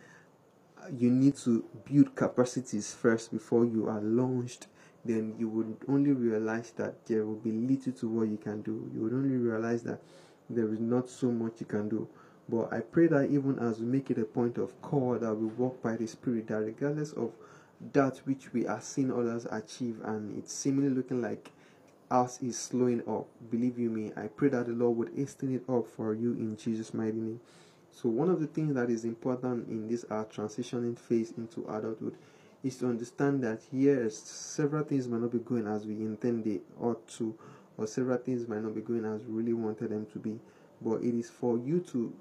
[0.81, 4.67] uh, you need to build capacities first before you are launched,
[5.03, 8.89] then you would only realize that there will be little to what you can do.
[8.93, 10.01] You would only realize that
[10.49, 12.07] there is not so much you can do.
[12.47, 15.47] But I pray that even as we make it a point of call that we
[15.47, 17.31] walk by the Spirit, that regardless of
[17.93, 21.51] that which we are seeing others achieve and it's seemingly looking like
[22.11, 23.27] us is slowing up.
[23.49, 26.57] Believe you me, I pray that the Lord would hasten it up for you in
[26.57, 27.41] Jesus' mighty name.
[27.91, 32.15] So one of the things that is important in this our transitioning phase into adulthood
[32.63, 36.59] is to understand that yes, several things might not be going as we intend they
[36.81, 37.35] ought to,
[37.77, 40.39] or several things might not be going as we really wanted them to be.
[40.81, 42.13] But it is for you to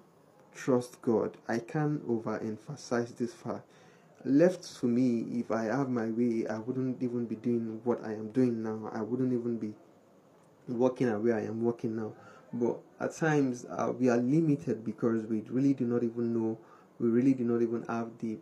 [0.54, 1.36] trust God.
[1.48, 3.66] I can't overemphasize this fact
[4.24, 8.12] left to me, if I have my way, I wouldn't even be doing what I
[8.12, 8.90] am doing now.
[8.92, 9.74] I wouldn't even be
[10.68, 12.12] working at where I am working now.
[12.52, 16.58] But at times uh, we are limited because we really do not even know,
[16.98, 18.38] we really do not even have the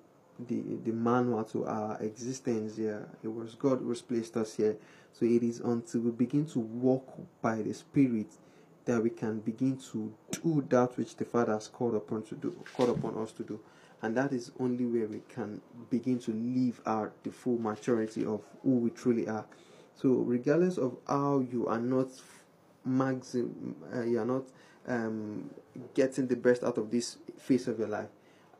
[0.48, 3.08] the the manual to our existence here.
[3.22, 4.76] It was God who has placed us here.
[5.12, 7.06] So it is until we begin to walk
[7.40, 8.32] by the Spirit
[8.84, 12.50] that we can begin to do that which the Father has called upon to do,
[12.74, 13.60] called upon us to do,
[14.02, 18.42] and that is only where we can begin to live out the full maturity of
[18.62, 19.46] who we truly are.
[19.94, 22.08] So, regardless of how you are not
[22.84, 24.42] maxim, uh, you are not
[24.88, 25.50] um,
[25.94, 28.08] getting the best out of this phase of your life.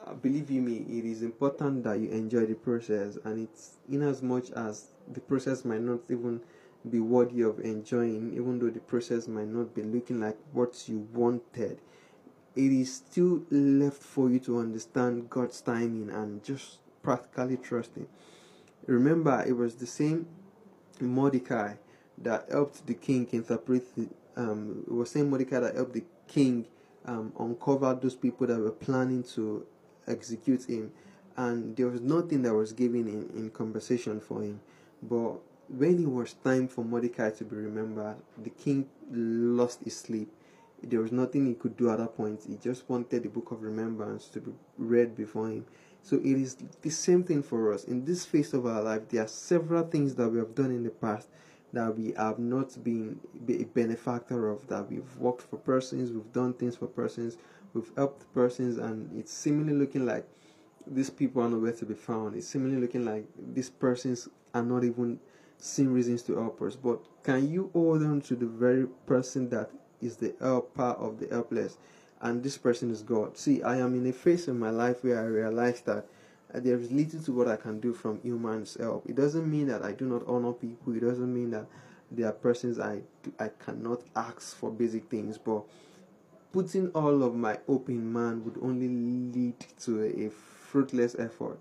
[0.06, 4.02] Uh, believe you me, it is important that you enjoy the process, and it's in
[4.02, 6.40] as much as the process might not even
[6.88, 11.08] be worthy of enjoying, even though the process might not be looking like what you
[11.12, 11.80] wanted.
[12.54, 18.08] It is still left for you to understand God's timing and just practically trust Him.
[18.86, 20.26] Remember, it was the same
[21.00, 21.74] Mordecai
[22.18, 26.66] that helped the king interpret the, um, it was same Mordecai that helped the king
[27.04, 29.66] um, uncover those people that were planning to
[30.06, 30.92] execute him,
[31.36, 34.60] and there was nothing that was given in, in conversation for him.
[35.02, 35.38] But
[35.68, 40.32] when it was time for Mordecai to be remembered, the king lost his sleep.
[40.82, 42.44] There was nothing he could do at that point.
[42.48, 45.66] He just wanted the book of remembrance to be read before him.
[46.02, 47.84] So it is the same thing for us.
[47.84, 50.82] In this phase of our life, there are several things that we have done in
[50.82, 51.28] the past
[51.72, 53.18] that we have not been
[53.48, 57.38] a benefactor of, that we've worked for persons, we've done things for persons,
[57.72, 60.26] we've helped persons, and it's seemingly looking like
[60.86, 62.36] these people are nowhere to be found.
[62.36, 65.18] It's seemingly looking like these persons are not even
[65.56, 66.76] seeing reasons to help us.
[66.76, 69.70] But can you hold on to the very person that
[70.02, 71.78] is the helper of the helpless?
[72.20, 73.36] And this person is God.
[73.36, 76.06] See, I am in a phase in my life where I realize that
[76.54, 79.08] uh, there is little to what I can do from humans' help.
[79.08, 80.94] It doesn't mean that I do not honor people.
[80.94, 81.66] It doesn't mean that
[82.10, 83.00] there are persons I
[83.38, 85.38] I cannot ask for basic things.
[85.38, 85.62] But
[86.52, 91.58] putting all of my hope in man would only lead to a, a fruitless effort.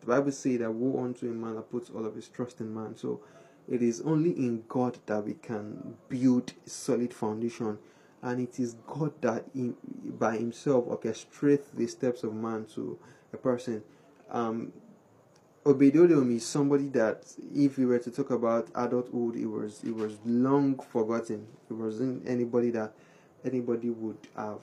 [0.00, 2.74] The Bible says that woe unto a man that puts all of his trust in
[2.74, 2.96] man.
[2.96, 3.20] So
[3.68, 7.78] it is only in God that we can build a solid foundation.
[8.22, 9.76] And it is God that in,
[10.18, 12.98] by himself orchestrates the steps of man to
[13.32, 13.82] a person.
[14.30, 14.72] Um,
[15.64, 20.16] Obed-Edom is somebody that, if we were to talk about adulthood, it was it was
[20.24, 21.46] long forgotten.
[21.68, 22.92] It wasn't anybody that
[23.44, 24.60] anybody would have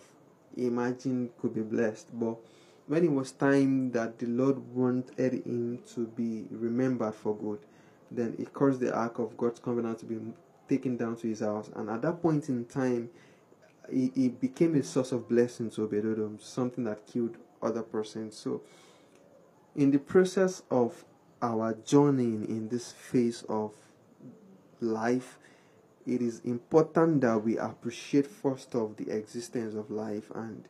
[0.56, 2.08] imagined could be blessed.
[2.18, 2.38] But
[2.88, 7.60] when it was time that the Lord wanted him to be remembered for good,
[8.14, 10.20] then he caused the ark of God's covenant to be
[10.70, 11.70] taken down to his house.
[11.76, 13.10] And at that point in time,
[13.90, 18.38] it, became a source of blessing to Obed-Edom, something that killed other persons.
[18.38, 18.62] So,
[19.76, 21.04] in the process of
[21.42, 23.74] our journey in this phase of
[24.80, 25.38] life,
[26.06, 30.68] it is important that we appreciate first of the existence of life and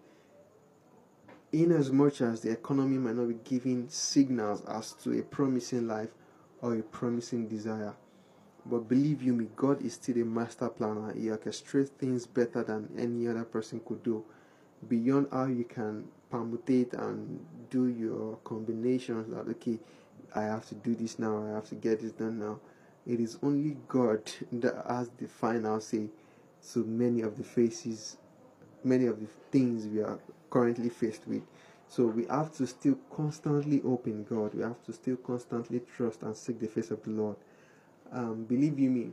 [1.52, 5.88] in as much as the economy might not be giving signals as to a promising
[5.88, 6.10] life
[6.64, 7.94] or a promising desire.
[8.66, 11.14] But believe you me, God is still a master planner.
[11.14, 14.24] He orchestrates things better than any other person could do.
[14.88, 19.78] Beyond how you can permutate and do your combinations that okay,
[20.34, 22.60] I have to do this now, I have to get this done now.
[23.06, 26.08] It is only God that has the final say
[26.72, 28.16] to many of the faces,
[28.86, 30.18] many of the things we are
[30.50, 31.42] currently faced with.
[31.96, 34.56] So we have to still constantly open God.
[34.56, 37.36] We have to still constantly trust and seek the face of the Lord.
[38.12, 39.12] Um, believe you me,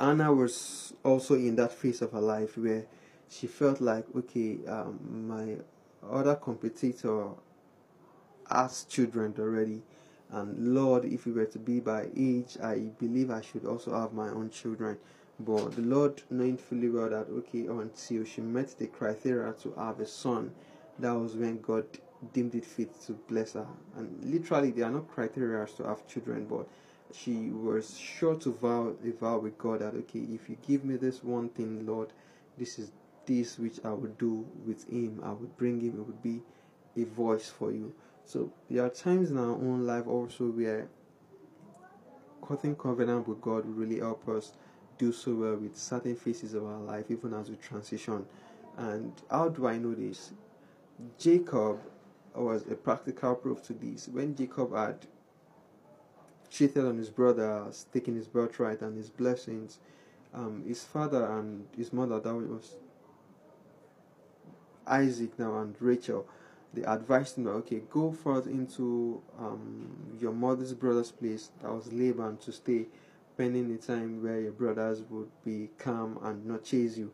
[0.00, 2.86] Anna was also in that phase of her life where
[3.28, 5.58] she felt like, okay, um, my
[6.10, 7.28] other competitor
[8.50, 9.82] has children already,
[10.32, 14.12] and Lord, if we were to be by age, I believe I should also have
[14.12, 14.98] my own children.
[15.38, 20.00] But the Lord, knowing fully well that okay, until she met the criteria to have
[20.00, 20.52] a son,
[20.98, 21.86] that was when God
[22.32, 23.66] deemed it fit to bless her.
[23.96, 26.68] And literally, there are no criteria to have children, but
[27.12, 30.96] she was sure to vow a vow with God that okay, if you give me
[30.96, 32.12] this one thing, Lord,
[32.56, 32.92] this is
[33.26, 35.20] this which I would do with him.
[35.22, 35.98] I would bring him.
[35.98, 36.42] It would be
[36.96, 37.94] a voice for you.
[38.24, 40.88] So there are times in our own life also where
[42.46, 44.52] cutting covenant with God will really help us
[44.98, 48.24] do so well with certain phases of our life, even as we transition.
[48.76, 50.32] And how do I know this?
[51.18, 51.80] Jacob
[52.34, 54.08] was a practical proof to this.
[54.08, 55.06] When Jacob had
[56.50, 59.78] cheated on his brothers, taking his birthright and his blessings,
[60.34, 62.76] um, his father and his mother, that was
[64.86, 66.26] Isaac now and Rachel,
[66.74, 72.38] they advised him, okay, go forth into um, your mother's brother's place, that was Laban,
[72.38, 72.86] to stay
[73.34, 77.12] spending the time where your brothers would be calm and not chase you.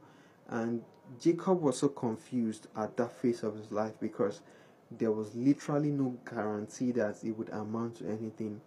[0.49, 0.83] And
[1.21, 4.41] Jacob was so confused at that phase of his life because
[4.91, 8.61] there was literally no guarantee that it would amount to anything.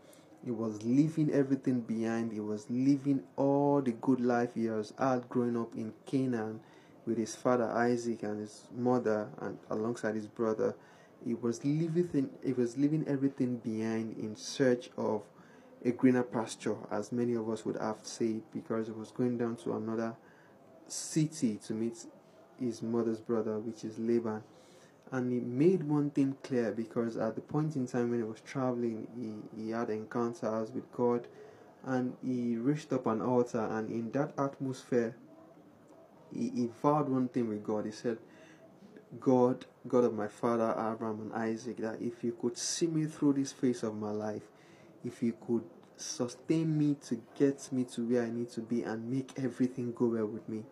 [0.43, 2.31] He was leaving everything behind.
[2.31, 6.59] He was leaving all the good life he has had growing up in Canaan
[7.05, 10.75] with his father Isaac and his mother and alongside his brother.
[11.25, 15.23] He was leaving he was leaving everything behind in search of
[15.83, 19.55] a greener pasture, as many of us would have said, because he was going down
[19.57, 20.15] to another
[20.91, 22.05] city to meet
[22.59, 24.43] his mother's brother, which is Laban.
[25.11, 28.39] And he made one thing clear because at the point in time when he was
[28.41, 29.07] traveling,
[29.55, 31.27] he, he had encounters with God
[31.83, 33.67] and he reached up an altar.
[33.69, 35.15] And in that atmosphere,
[36.33, 37.85] he, he vowed one thing with God.
[37.85, 38.19] He said,
[39.19, 43.33] God, God of my father Abraham and Isaac, that if you could see me through
[43.33, 44.43] this phase of my life,
[45.03, 45.63] if you could
[45.97, 50.05] sustain me to get me to where I need to be and make everything go
[50.07, 50.63] well with me,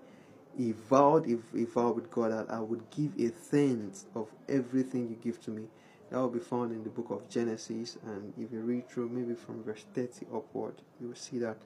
[0.58, 5.10] he vowed, if he vowed with God that I would give a tenth of everything
[5.10, 5.64] you give to me.
[6.10, 9.36] That will be found in the book of Genesis, and if you read through, maybe
[9.36, 11.58] from verse 30 upward, you will see that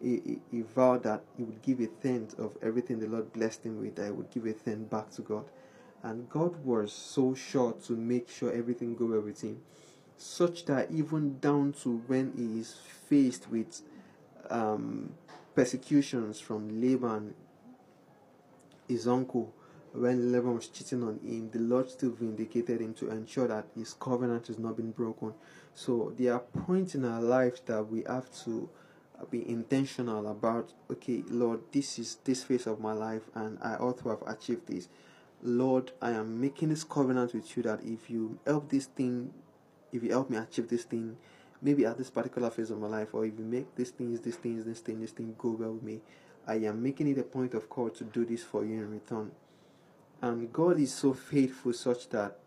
[0.00, 3.64] he, he, he vowed that he would give a tenth of everything the Lord blessed
[3.64, 5.44] him with, that he would give a tenth back to God.
[6.02, 9.60] And God was so sure to make sure everything go well with him,
[10.16, 12.74] such that even down to when he is
[13.08, 13.82] faced with
[14.50, 15.14] um,
[15.54, 17.34] persecutions from Laban
[18.90, 19.54] his uncle
[19.92, 23.94] when Laban was cheating on him, the Lord still vindicated him to ensure that his
[23.94, 25.34] covenant has not been broken.
[25.74, 28.68] So there are points in our life that we have to
[29.30, 30.72] be intentional about.
[30.90, 34.68] Okay, Lord, this is this phase of my life, and I ought to have achieved
[34.68, 34.88] this.
[35.42, 39.32] Lord, I am making this covenant with you that if you help this thing,
[39.92, 41.16] if you help me achieve this thing,
[41.62, 44.36] maybe at this particular phase of my life, or if you make these things, these
[44.36, 46.00] things, this thing, this thing go well with me,
[46.50, 49.30] I am making it a point of call to do this for you in return.
[50.20, 52.38] And God is so faithful such that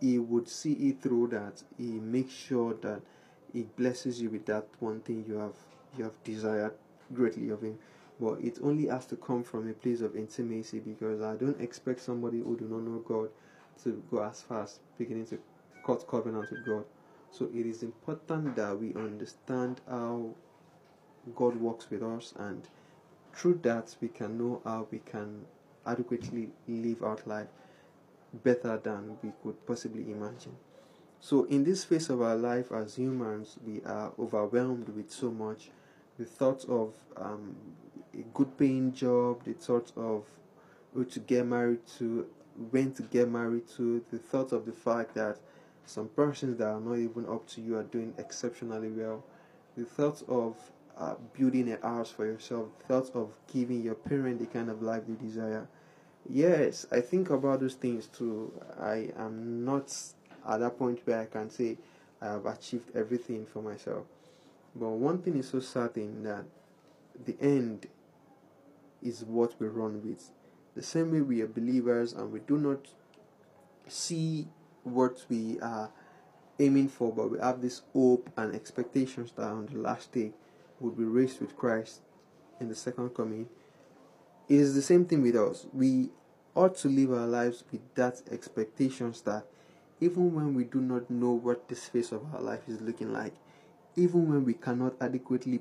[0.00, 3.02] He would see it through that He makes sure that
[3.52, 5.56] He blesses you with that one thing you have
[5.98, 6.72] you have desired
[7.12, 7.78] greatly of Him.
[8.18, 12.00] But it only has to come from a place of intimacy because I don't expect
[12.00, 13.28] somebody who do not know God
[13.82, 15.38] to go as fast beginning to
[15.84, 16.86] cut covenant with God.
[17.30, 20.30] So it is important that we understand how
[21.36, 22.66] God works with us and
[23.38, 25.44] through that, we can know how we can
[25.86, 27.46] adequately live our life
[28.44, 30.56] better than we could possibly imagine.
[31.20, 35.70] So, in this phase of our life as humans, we are overwhelmed with so much.
[36.18, 37.54] The thought of um,
[38.12, 40.24] a good paying job, the thought of
[40.92, 42.26] who to get married to,
[42.70, 45.38] when to get married to, the thought of the fact that
[45.86, 49.24] some persons that are not even up to you are doing exceptionally well,
[49.76, 50.56] the thought of
[50.98, 55.02] uh, building a house for yourself, thoughts of giving your parent the kind of life
[55.06, 55.68] they desire.
[56.28, 58.52] Yes, I think about those things too.
[58.80, 59.94] I am not
[60.48, 61.78] at that point where I can say
[62.20, 64.06] I have achieved everything for myself.
[64.74, 66.44] But one thing is so certain that
[67.24, 67.86] the end
[69.02, 70.30] is what we run with.
[70.74, 72.88] The same way we are believers and we do not
[73.86, 74.48] see
[74.82, 75.90] what we are
[76.58, 80.32] aiming for, but we have this hope and expectations that on the last day
[80.80, 82.00] would be raised with Christ
[82.60, 83.48] in the second coming.
[84.48, 85.66] It is the same thing with us.
[85.72, 86.10] We
[86.54, 89.44] ought to live our lives with that expectations that
[90.00, 93.34] even when we do not know what this phase of our life is looking like,
[93.96, 95.60] even when we cannot adequately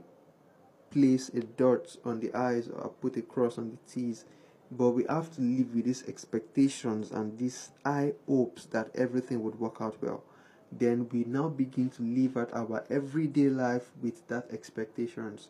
[0.92, 4.26] place a dot on the I's or put a cross on the T's,
[4.72, 9.60] but we have to live with these expectations and these high hopes that everything would
[9.60, 10.24] work out well
[10.72, 15.50] then we now begin to live out our everyday life with that expectations.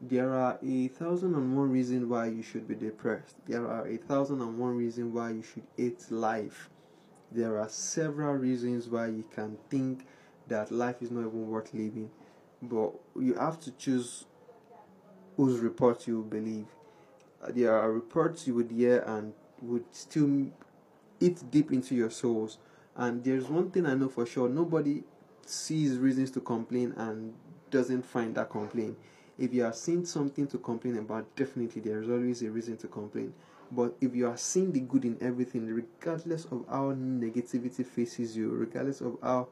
[0.00, 3.36] There are a thousand and one reasons why you should be depressed.
[3.46, 6.70] There are a thousand and one reasons why you should hate life.
[7.30, 10.06] There are several reasons why you can think
[10.48, 12.10] that life is not even worth living.
[12.60, 14.26] But you have to choose
[15.36, 16.66] whose report you believe.
[17.48, 20.46] There are reports you would hear and would still
[21.20, 22.58] eat deep into your souls
[22.96, 25.02] and there's one thing I know for sure nobody
[25.46, 27.34] sees reasons to complain and
[27.70, 28.96] doesn't find that complaint.
[29.38, 32.86] If you are seeing something to complain about, definitely there is always a reason to
[32.86, 33.32] complain.
[33.70, 38.50] But if you are seeing the good in everything, regardless of how negativity faces you,
[38.50, 39.48] regardless of how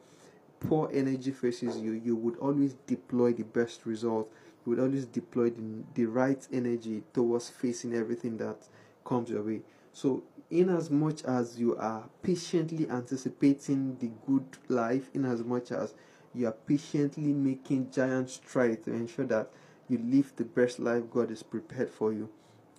[0.60, 4.30] poor energy faces you, you would always deploy the best result.
[4.66, 5.62] You would always deploy the,
[5.94, 8.58] the right energy towards facing everything that
[9.06, 9.62] comes your way.
[9.94, 15.70] So in as much as you are patiently anticipating the good life, in as much
[15.70, 15.94] as
[16.34, 19.50] you are patiently making giant strides to ensure that
[19.88, 22.28] you live the best life God is prepared for you.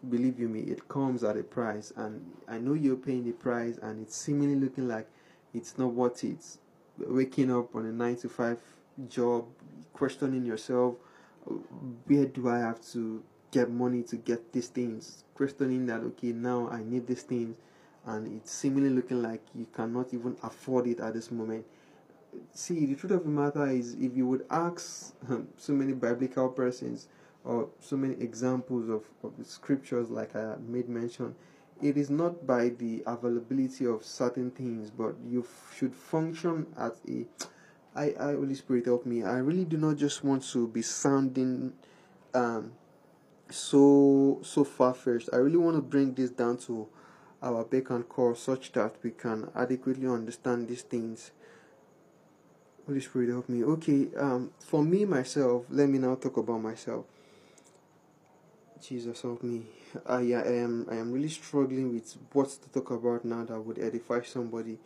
[0.10, 3.78] Believe you me, it comes at a price, and I know you're paying the price,
[3.82, 5.08] and it's seemingly looking like
[5.54, 6.58] it's not worth it.
[6.98, 8.60] Waking up on a nine to five
[9.08, 9.46] job,
[9.94, 10.96] questioning yourself,
[12.06, 15.24] where do I have to get money to get these things?
[15.36, 17.56] Questioning that, okay, now I need these things,
[18.06, 21.66] and it's seemingly looking like you cannot even afford it at this moment.
[22.54, 26.50] See the truth of the matter is if you would ask um, so many biblical
[26.50, 27.08] persons
[27.44, 31.34] or so many examples of, of the scriptures like i made mention
[31.82, 36.92] it is not by the availability of certain things but you f- should function as
[37.10, 37.26] a
[37.96, 39.24] I, I holy spirit help me.
[39.24, 41.74] I really do not just want to be sounding
[42.34, 42.72] um
[43.52, 46.88] so so far first i really want to bring this down to
[47.42, 51.32] our beck and call such that we can adequately understand these things
[52.88, 53.64] Holy Spirit help me.
[53.64, 57.06] Okay, um, for me myself, let me now talk about myself.
[58.82, 59.64] Jesus help me.
[60.06, 64.22] I am I am really struggling with what to talk about now that would edify
[64.24, 64.80] somebody.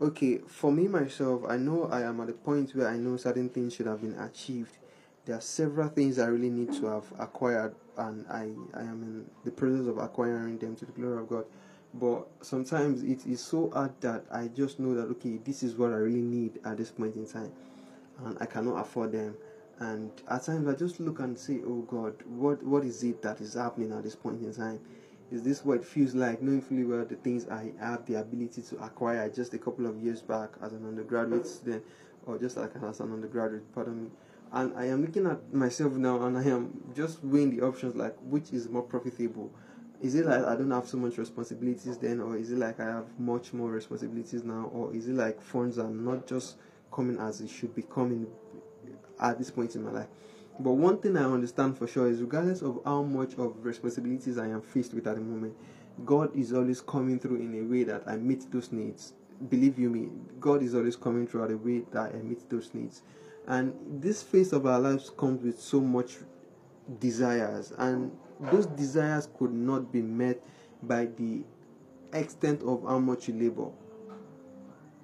[0.00, 3.48] Okay, for me myself, I know I am at a point where I know certain
[3.50, 4.76] things should have been achieved.
[5.24, 9.30] There are several things I really need to have acquired, and I, I am in
[9.44, 11.44] the process of acquiring them to the glory of God
[11.94, 15.92] but sometimes it is so hard that I just know that okay, this is what
[15.92, 17.52] I really need at this point in time,
[18.24, 19.36] and I cannot afford them.
[19.78, 23.40] And at times I just look and say, oh God, what what is it that
[23.40, 24.80] is happening at this point in time?
[25.30, 28.62] Is this what it feels like, knowing fully well the things I have the ability
[28.62, 31.84] to acquire just a couple of years back as an undergraduate student,
[32.26, 34.10] or just like as an undergraduate, pardon me.
[34.54, 38.16] And I am looking at myself now, and I am just weighing the options like
[38.22, 39.52] which is more profitable
[40.04, 42.84] is it like I don't have so much responsibilities then, or is it like I
[42.84, 46.56] have much more responsibilities now, or is it like funds are not just
[46.92, 48.26] coming as it should be coming
[49.18, 50.08] at this point in my life?
[50.60, 54.48] But one thing I understand for sure is, regardless of how much of responsibilities I
[54.48, 55.54] am faced with at the moment,
[56.04, 59.14] God is always coming through in a way that I meet those needs.
[59.48, 62.74] Believe you me, God is always coming through at a way that I meet those
[62.74, 63.02] needs.
[63.46, 66.16] And this phase of our lives comes with so much
[66.98, 70.40] desires and those desires could not be met
[70.82, 71.42] by the
[72.12, 73.70] extent of how much you labor.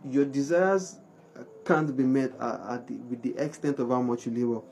[0.04, 0.98] Your desires
[1.64, 4.62] can't be met at, the, with the extent of how much you labor.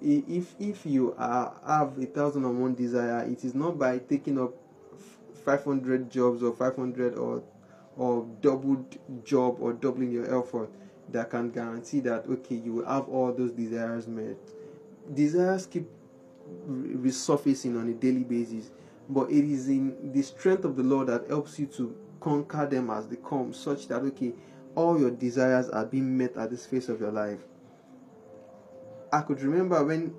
[0.00, 4.40] If if you are, have a thousand and one desire, it is not by taking
[4.40, 4.52] up
[5.44, 7.42] 500 jobs or 500 or
[7.96, 10.70] or doubled job or doubling your effort
[11.10, 14.36] that can guarantee that okay you will have all those desires met.
[15.14, 15.88] Desires keep
[16.68, 18.70] resurfacing on a daily basis.
[19.08, 22.88] But it is in the strength of the Lord that helps you to conquer them
[22.90, 24.32] as they come, such that okay,
[24.74, 27.40] all your desires are being met at this phase of your life.
[29.12, 30.14] I could remember when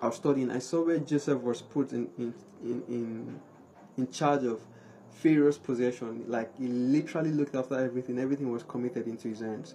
[0.00, 3.40] I was studying, I saw where Joseph was put in in in in,
[3.96, 4.60] in charge of
[5.12, 6.24] Pharaoh's possession.
[6.26, 8.18] Like he literally looked after everything.
[8.18, 9.74] Everything was committed into his hands.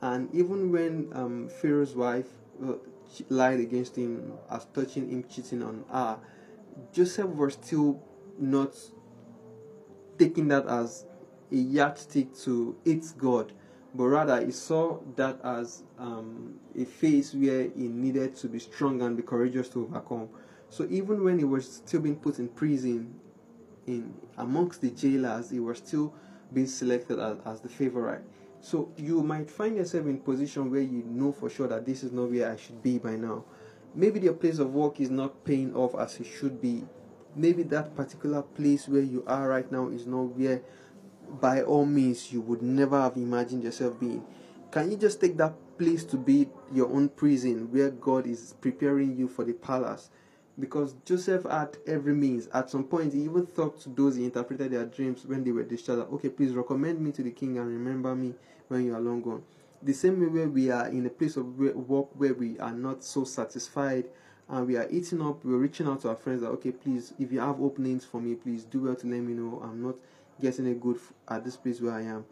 [0.00, 2.28] And even when um, Pharaoh's wife,
[2.64, 2.74] uh,
[3.28, 6.18] lied against him as touching him cheating on her,
[6.92, 8.02] Joseph was still
[8.38, 8.74] not
[10.18, 11.04] taking that as
[11.50, 13.52] a yardstick to its God,
[13.94, 19.00] but rather he saw that as um, a phase where he needed to be strong
[19.02, 20.28] and be courageous to overcome.
[20.68, 23.14] So even when he was still being put in prison,
[23.86, 26.12] in amongst the jailers, he was still
[26.52, 28.22] being selected as, as the favorite.
[28.60, 32.12] So you might find yourself in position where you know for sure that this is
[32.12, 33.44] not where I should be by now.
[33.94, 36.84] Maybe your place of work is not paying off as it should be.
[37.34, 40.62] Maybe that particular place where you are right now is not where
[41.40, 44.24] by all means you would never have imagined yourself being.
[44.70, 49.16] Can you just take that place to be your own prison where God is preparing
[49.16, 50.10] you for the palace?
[50.58, 52.48] Because Joseph had every means.
[52.48, 55.62] At some point, he even talked to those he interpreted their dreams when they were
[55.62, 56.12] discharged.
[56.12, 58.34] Okay, please recommend me to the king and remember me
[58.68, 59.42] when you are long gone.
[59.82, 63.04] The same way where we are in a place of work where we are not
[63.04, 64.06] so satisfied
[64.48, 67.30] and we are eating up, we're reaching out to our friends that okay, please, if
[67.30, 69.60] you have openings for me, please do well to let me know.
[69.62, 69.94] I'm not
[70.40, 70.98] getting a good
[71.28, 72.24] at this place where I am.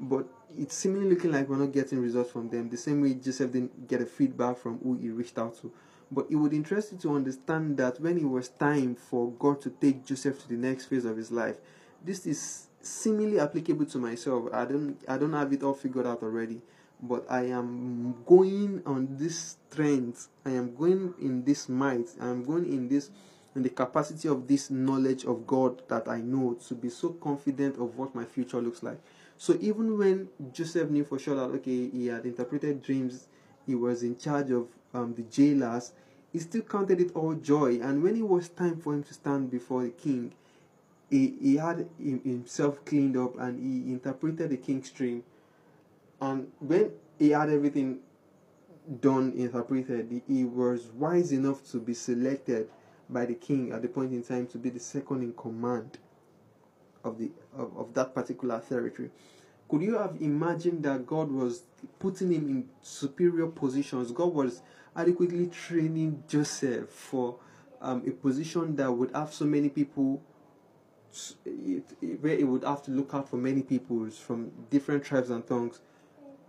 [0.00, 0.26] But
[0.56, 2.70] it's seemingly looking like we're not getting results from them.
[2.70, 5.72] The same way Joseph didn't get a feedback from who he reached out to.
[6.10, 9.70] But it would interest you to understand that when it was time for God to
[9.70, 11.56] take Joseph to the next phase of his life,
[12.04, 14.48] this is seemingly applicable to myself.
[14.52, 16.60] I don't I don't have it all figured out already,
[17.02, 20.28] but I am going on this strength.
[20.44, 22.08] I am going in this might.
[22.20, 23.10] I am going in this
[23.54, 27.76] in the capacity of this knowledge of God that I know to be so confident
[27.76, 29.00] of what my future looks like.
[29.36, 33.28] So even when Joseph knew for sure that okay, he had interpreted dreams,
[33.66, 35.92] he was in charge of um, the jailers,
[36.32, 37.80] he still counted it all joy.
[37.80, 40.32] And when it was time for him to stand before the king,
[41.10, 45.24] he, he had himself cleaned up and he interpreted the king's dream.
[46.20, 48.00] And when he had everything
[49.00, 52.68] done, interpreted, he was wise enough to be selected
[53.08, 55.98] by the king at the point in time to be the second in command
[57.04, 59.10] of the of, of that particular territory.
[59.68, 61.64] Could you have imagined that God was
[61.98, 64.12] putting him in superior positions?
[64.12, 64.62] God was
[64.96, 67.36] adequately training Joseph for
[67.80, 70.22] um, a position that would have so many people,
[72.20, 75.80] where he would have to look out for many peoples from different tribes and tongues.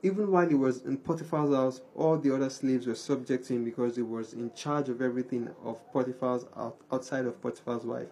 [0.02, 3.66] Even while he was in Potiphar's house, all the other slaves were subject to him
[3.66, 6.46] because he was in charge of everything of Potiphar's
[6.90, 8.08] outside of Potiphar's wife.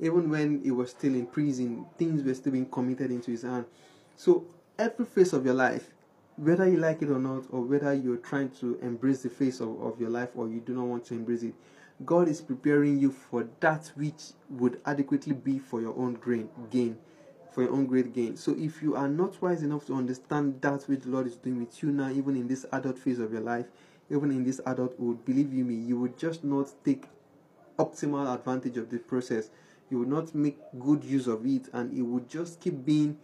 [0.00, 3.66] Even when he was still in prison, things were still being committed into his hand.
[4.16, 4.46] So
[4.78, 5.90] every phase of your life,
[6.36, 9.80] whether you like it or not, or whether you're trying to embrace the phase of,
[9.82, 11.54] of your life or you do not want to embrace it,
[12.04, 16.98] God is preparing you for that which would adequately be for your own gain, gain,
[17.52, 18.36] for your own great gain.
[18.36, 21.58] So if you are not wise enough to understand that which the Lord is doing
[21.58, 23.66] with you now, even in this adult phase of your life,
[24.10, 27.04] even in this adulthood, believe you me, you would just not take
[27.78, 29.50] optimal advantage of the process.
[29.90, 33.18] You would not make good use of it, and it would just keep being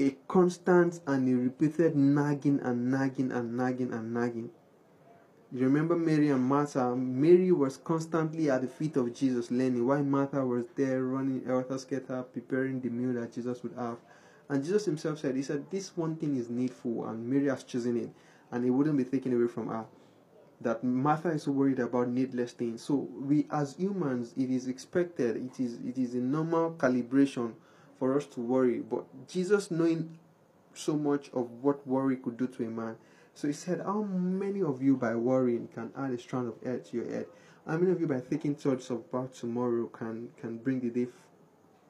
[0.00, 4.50] a constant and a repeated nagging and nagging and nagging and nagging.
[5.52, 6.96] You remember Mary and Martha?
[6.96, 11.50] Mary was constantly at the feet of Jesus learning, while Martha was there running uh,
[11.50, 13.98] helter skelter, preparing the meal that Jesus would have.
[14.48, 17.96] And Jesus himself said, He said, This one thing is needful, and Mary has chosen
[17.96, 18.10] it,
[18.52, 19.84] and it wouldn't be taken away from her.
[20.62, 22.82] That Martha is so worried about needless things.
[22.82, 27.54] So we as humans, it is expected, it is it is a normal calibration
[28.00, 28.80] for us to worry.
[28.80, 30.18] But Jesus, knowing
[30.74, 32.96] so much of what worry could do to a man,
[33.34, 36.78] so he said, How many of you by worrying can add a strand of hair
[36.78, 37.26] to your head?
[37.66, 41.06] How many of you by thinking thoughts about tomorrow can can bring the day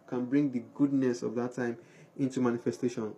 [0.09, 1.79] can bring the goodness of that time
[2.19, 3.15] into manifestation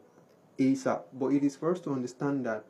[0.58, 1.02] ASAP?
[1.14, 2.64] But it is for us to understand that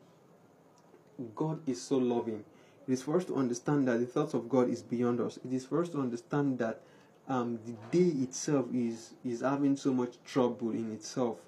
[1.35, 2.45] God is so loving.
[2.87, 5.39] It is for us to understand that the thoughts of God is beyond us.
[5.45, 6.81] It is for us to understand that
[7.29, 11.39] um, the day itself is is having so much trouble in itself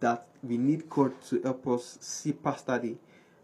[0.00, 2.96] that we need God to help us see past that day.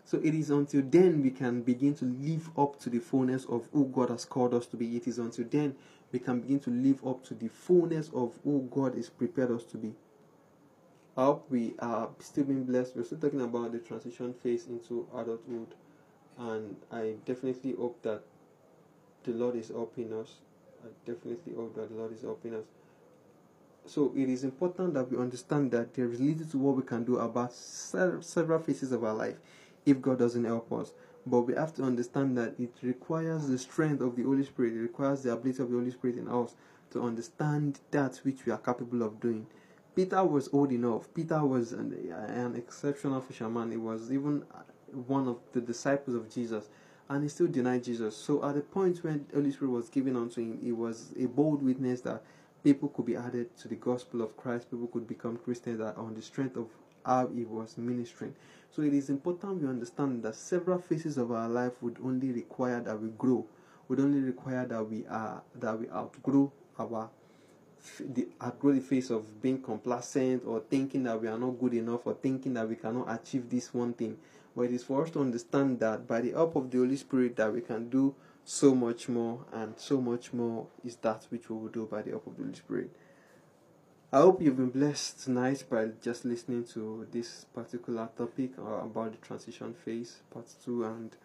[0.05, 3.69] So it is until then we can begin to live up to the fullness of
[3.73, 4.97] who God has called us to be.
[4.97, 5.77] It is until then
[6.11, 9.65] we can begin to live up to the fullness of who God is prepared us
[9.65, 9.95] to be.
[11.17, 12.97] I hope we are still being blessed.
[12.97, 15.75] We're still talking about the transition phase into adulthood,
[16.39, 18.23] and I definitely hope that
[19.25, 20.37] the Lord is helping us
[20.85, 22.65] I definitely oh hope that the Lord is helping us.
[23.87, 27.05] So it is important that we understand that there is little to what we can
[27.05, 29.37] do about several phases of our life
[29.85, 30.93] if God doesn't help us.
[31.27, 34.81] But we have to understand that it requires the strength of the Holy Spirit, it
[34.81, 36.55] requires the ability of the Holy Spirit in us
[36.91, 39.47] to understand that which we are capable of doing.
[39.95, 41.13] Peter was old enough.
[41.15, 41.93] Peter was an,
[42.29, 43.71] an exceptional fisherman.
[43.71, 44.45] He was even
[45.07, 46.69] one of the disciples of Jesus
[47.13, 48.17] and he still denied Jesus.
[48.17, 51.27] So at the point when the Holy Spirit was given unto him, it was a
[51.27, 52.23] bold witness that
[52.65, 56.23] people could be added to the gospel of Christ, people could become Christians on the
[56.23, 56.69] strength of
[57.05, 58.35] how he was ministering.
[58.71, 62.81] So it is important we understand that several phases of our life would only require
[62.81, 63.45] that we grow,
[63.89, 67.11] would only require that we are that we outgrow our
[68.01, 72.07] the outgrow the phase of being complacent or thinking that we are not good enough
[72.07, 74.17] or thinking that we cannot achieve this one thing
[74.55, 77.37] but it is for us to understand that by the help of the Holy Spirit
[77.37, 81.57] that we can do so much more and so much more is that which we
[81.57, 82.91] will do by the help of the Holy Spirit.
[84.13, 89.13] I hope you've been blessed tonight by just listening to this particular topic uh, about
[89.13, 90.85] the transition phase, part two.
[90.85, 91.17] And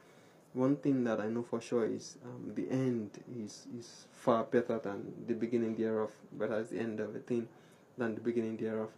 [0.53, 4.79] one thing that I know for sure is um, the end is is far better
[4.79, 6.11] than the beginning thereof.
[6.31, 7.49] Better is the end of a thing
[7.97, 8.89] than the beginning thereof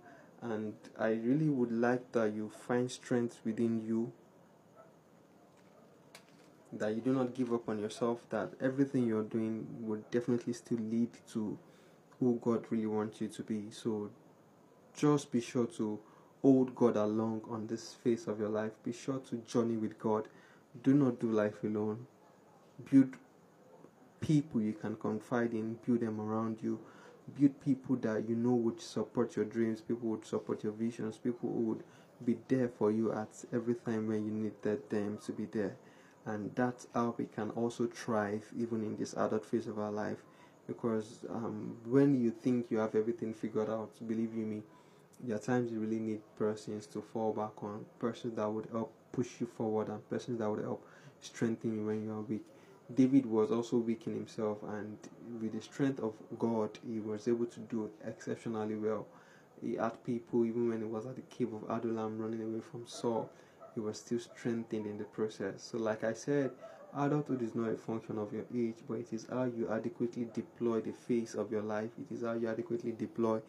[0.42, 4.12] and I really would like that you find strength within you
[6.72, 10.78] that you do not give up on yourself that everything you're doing will definitely still
[10.78, 11.58] lead to
[12.20, 13.72] who God really wants you to be.
[13.72, 14.12] So
[14.96, 16.00] just be sure to
[16.42, 18.72] hold God along on this phase of your life.
[18.84, 20.28] Be sure to journey with God.
[20.84, 22.06] Do not do life alone.
[22.92, 23.16] Build
[24.22, 25.80] people you can confide in.
[25.86, 26.80] Build them around you
[27.38, 31.50] build people that you know would support your dreams, people would support your visions, people
[31.50, 31.84] would
[32.26, 35.76] be there for you at every time when you needed them to be there.
[36.26, 40.24] And that's how we can also thrive even in this adult phase of our life.
[40.68, 44.62] Because um, when you think you have everything figured out, believe you me,
[45.24, 48.94] there are times you really need persons to fall back on, persons that would help
[49.12, 50.86] push you forward, and persons that would help
[51.22, 52.46] strengthen you when you are weak.
[52.94, 54.98] David was also weak in himself, and
[55.42, 59.06] with the strength of God, he was able to do exceptionally well.
[59.62, 62.88] He had people, even when he was at the cave of Adullam running away from
[62.88, 63.30] Saul,
[63.76, 65.62] he was still strengthened in the process.
[65.62, 66.52] So, like I said,
[66.96, 70.82] adulthood is not a function of your age, but it is how you adequately deploy
[70.82, 73.42] the face of your life, it is how you adequately deploy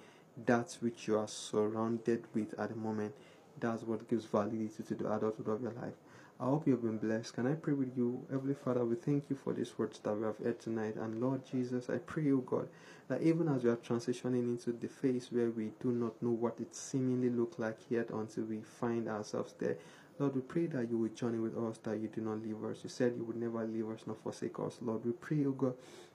[0.47, 3.15] that which you are surrounded with at the moment.
[3.59, 5.95] That's what gives validity to the adulthood of your life.
[6.43, 7.35] I hope you have been blessed.
[7.35, 8.27] Can I pray with you?
[8.31, 10.97] Heavenly Father, we thank you for these words that we have heard tonight.
[10.97, 12.67] And Lord Jesus, I pray, O God,
[13.09, 16.59] that even as we are transitioning into the phase where we do not know what
[16.59, 19.77] it seemingly looks like yet until we find ourselves there,
[20.19, 22.79] Lord, we pray that you will journey with us, that you do not leave us.
[22.85, 24.79] You said you would never leave us nor forsake us.
[24.81, 25.75] Lord, we pray, O God,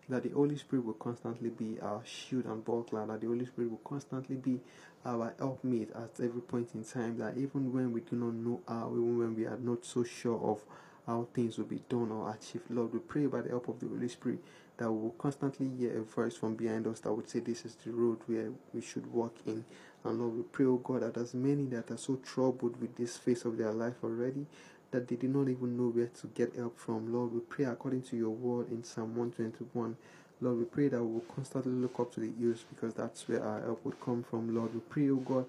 [0.09, 3.69] that the Holy Spirit will constantly be our shield and buckler, that the Holy Spirit
[3.69, 4.59] will constantly be
[5.05, 8.89] our helpmate at every point in time, that even when we do not know how,
[8.91, 10.61] even when we are not so sure of
[11.07, 13.87] how things will be done or achieved, Lord, we pray by the help of the
[13.87, 14.39] Holy Spirit
[14.77, 17.75] that we will constantly hear a voice from behind us that would say, This is
[17.85, 19.63] the road where we should walk in.
[20.03, 23.17] And Lord, we pray, oh God, that as many that are so troubled with this
[23.17, 24.45] phase of their life already,
[24.91, 27.11] that they did not even know where to get help from.
[27.13, 29.95] Lord, we pray according to your word in Psalm 121.
[30.41, 33.43] Lord, we pray that we will constantly look up to the hills because that's where
[33.43, 34.53] our help would come from.
[34.53, 35.45] Lord, we pray, oh God,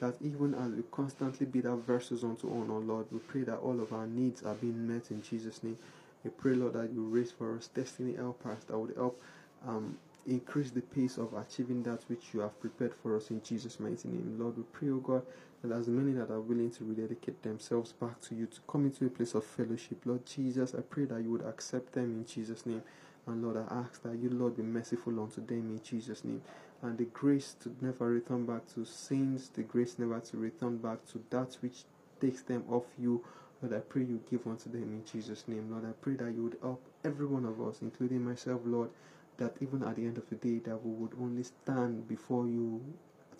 [0.00, 3.80] that even as we constantly beat our verses unto honor, Lord, we pray that all
[3.80, 5.78] of our needs are being met in Jesus' name.
[6.24, 9.20] We pray, Lord, that you raise for us destiny helpers that would help
[9.66, 13.80] um, increase the pace of achieving that which you have prepared for us in Jesus'
[13.80, 14.36] mighty name.
[14.38, 15.22] Lord, we pray, O God,
[15.62, 19.06] that as many that are willing to rededicate themselves back to you to come into
[19.06, 22.66] a place of fellowship, Lord Jesus, I pray that you would accept them in Jesus'
[22.66, 22.82] name.
[23.26, 26.42] And Lord, I ask that you, Lord, be merciful unto them in Jesus' name.
[26.82, 31.06] And the grace to never return back to sins, the grace never to return back
[31.12, 31.84] to that which
[32.20, 33.24] takes them off you.
[33.62, 35.70] Lord, I pray you give unto them in Jesus' name.
[35.70, 38.90] Lord, I pray that you would help every one of us, including myself, Lord,
[39.36, 42.82] that even at the end of the day that we would only stand before you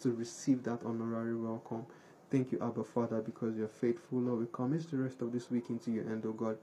[0.01, 1.87] to receive that honorary welcome.
[2.31, 4.41] Thank you, Abba Father, because you're faithful, Lord.
[4.41, 6.57] We commit the rest of this week into your hand, oh God.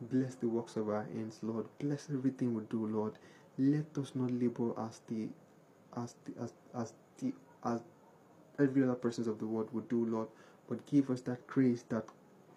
[0.00, 1.66] Bless the works of our hands, Lord.
[1.78, 3.14] Bless everything we do, Lord.
[3.58, 5.28] Let us not labor as the
[5.96, 7.32] as the as, as the
[7.64, 7.80] as
[8.58, 10.28] every other persons of the world would do, Lord.
[10.68, 12.04] But give us that grace that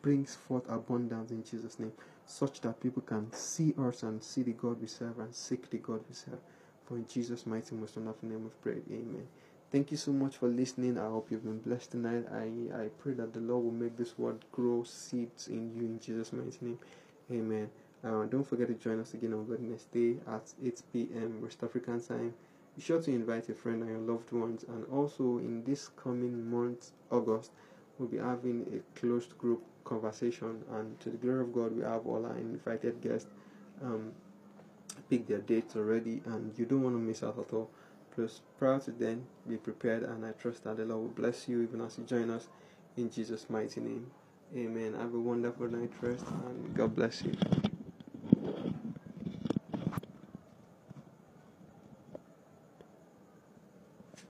[0.01, 1.93] brings forth abundance in Jesus' name
[2.25, 5.77] such that people can see us and see the God we serve and seek the
[5.77, 6.39] God we serve.
[6.85, 9.27] For in Jesus' mighty, most wonderful name of prayer, Amen.
[9.71, 10.97] Thank you so much for listening.
[10.97, 12.25] I hope you've been blessed tonight.
[12.31, 15.99] I, I pray that the Lord will make this word grow seeds in you in
[15.99, 16.79] Jesus' mighty name.
[17.31, 17.69] Amen.
[18.03, 21.41] Uh, don't forget to join us again on Wednesday at 8 p.m.
[21.41, 22.33] West African time.
[22.75, 24.63] Be sure to invite a friend and your loved ones.
[24.67, 27.51] And also in this coming month, August,
[27.97, 30.63] we'll be having a closed group conversation.
[30.71, 33.29] And to the glory of God, we have all our invited guests
[33.83, 34.11] um,
[35.09, 37.69] pick their dates already, and you don't want to miss out at all.
[38.15, 41.61] Plus, prior to then, be prepared, and I trust that the Lord will bless you
[41.61, 42.47] even as you join us
[42.97, 44.09] in Jesus' mighty name.
[44.55, 44.95] Amen.
[44.95, 47.35] Have a wonderful night rest, and God bless you.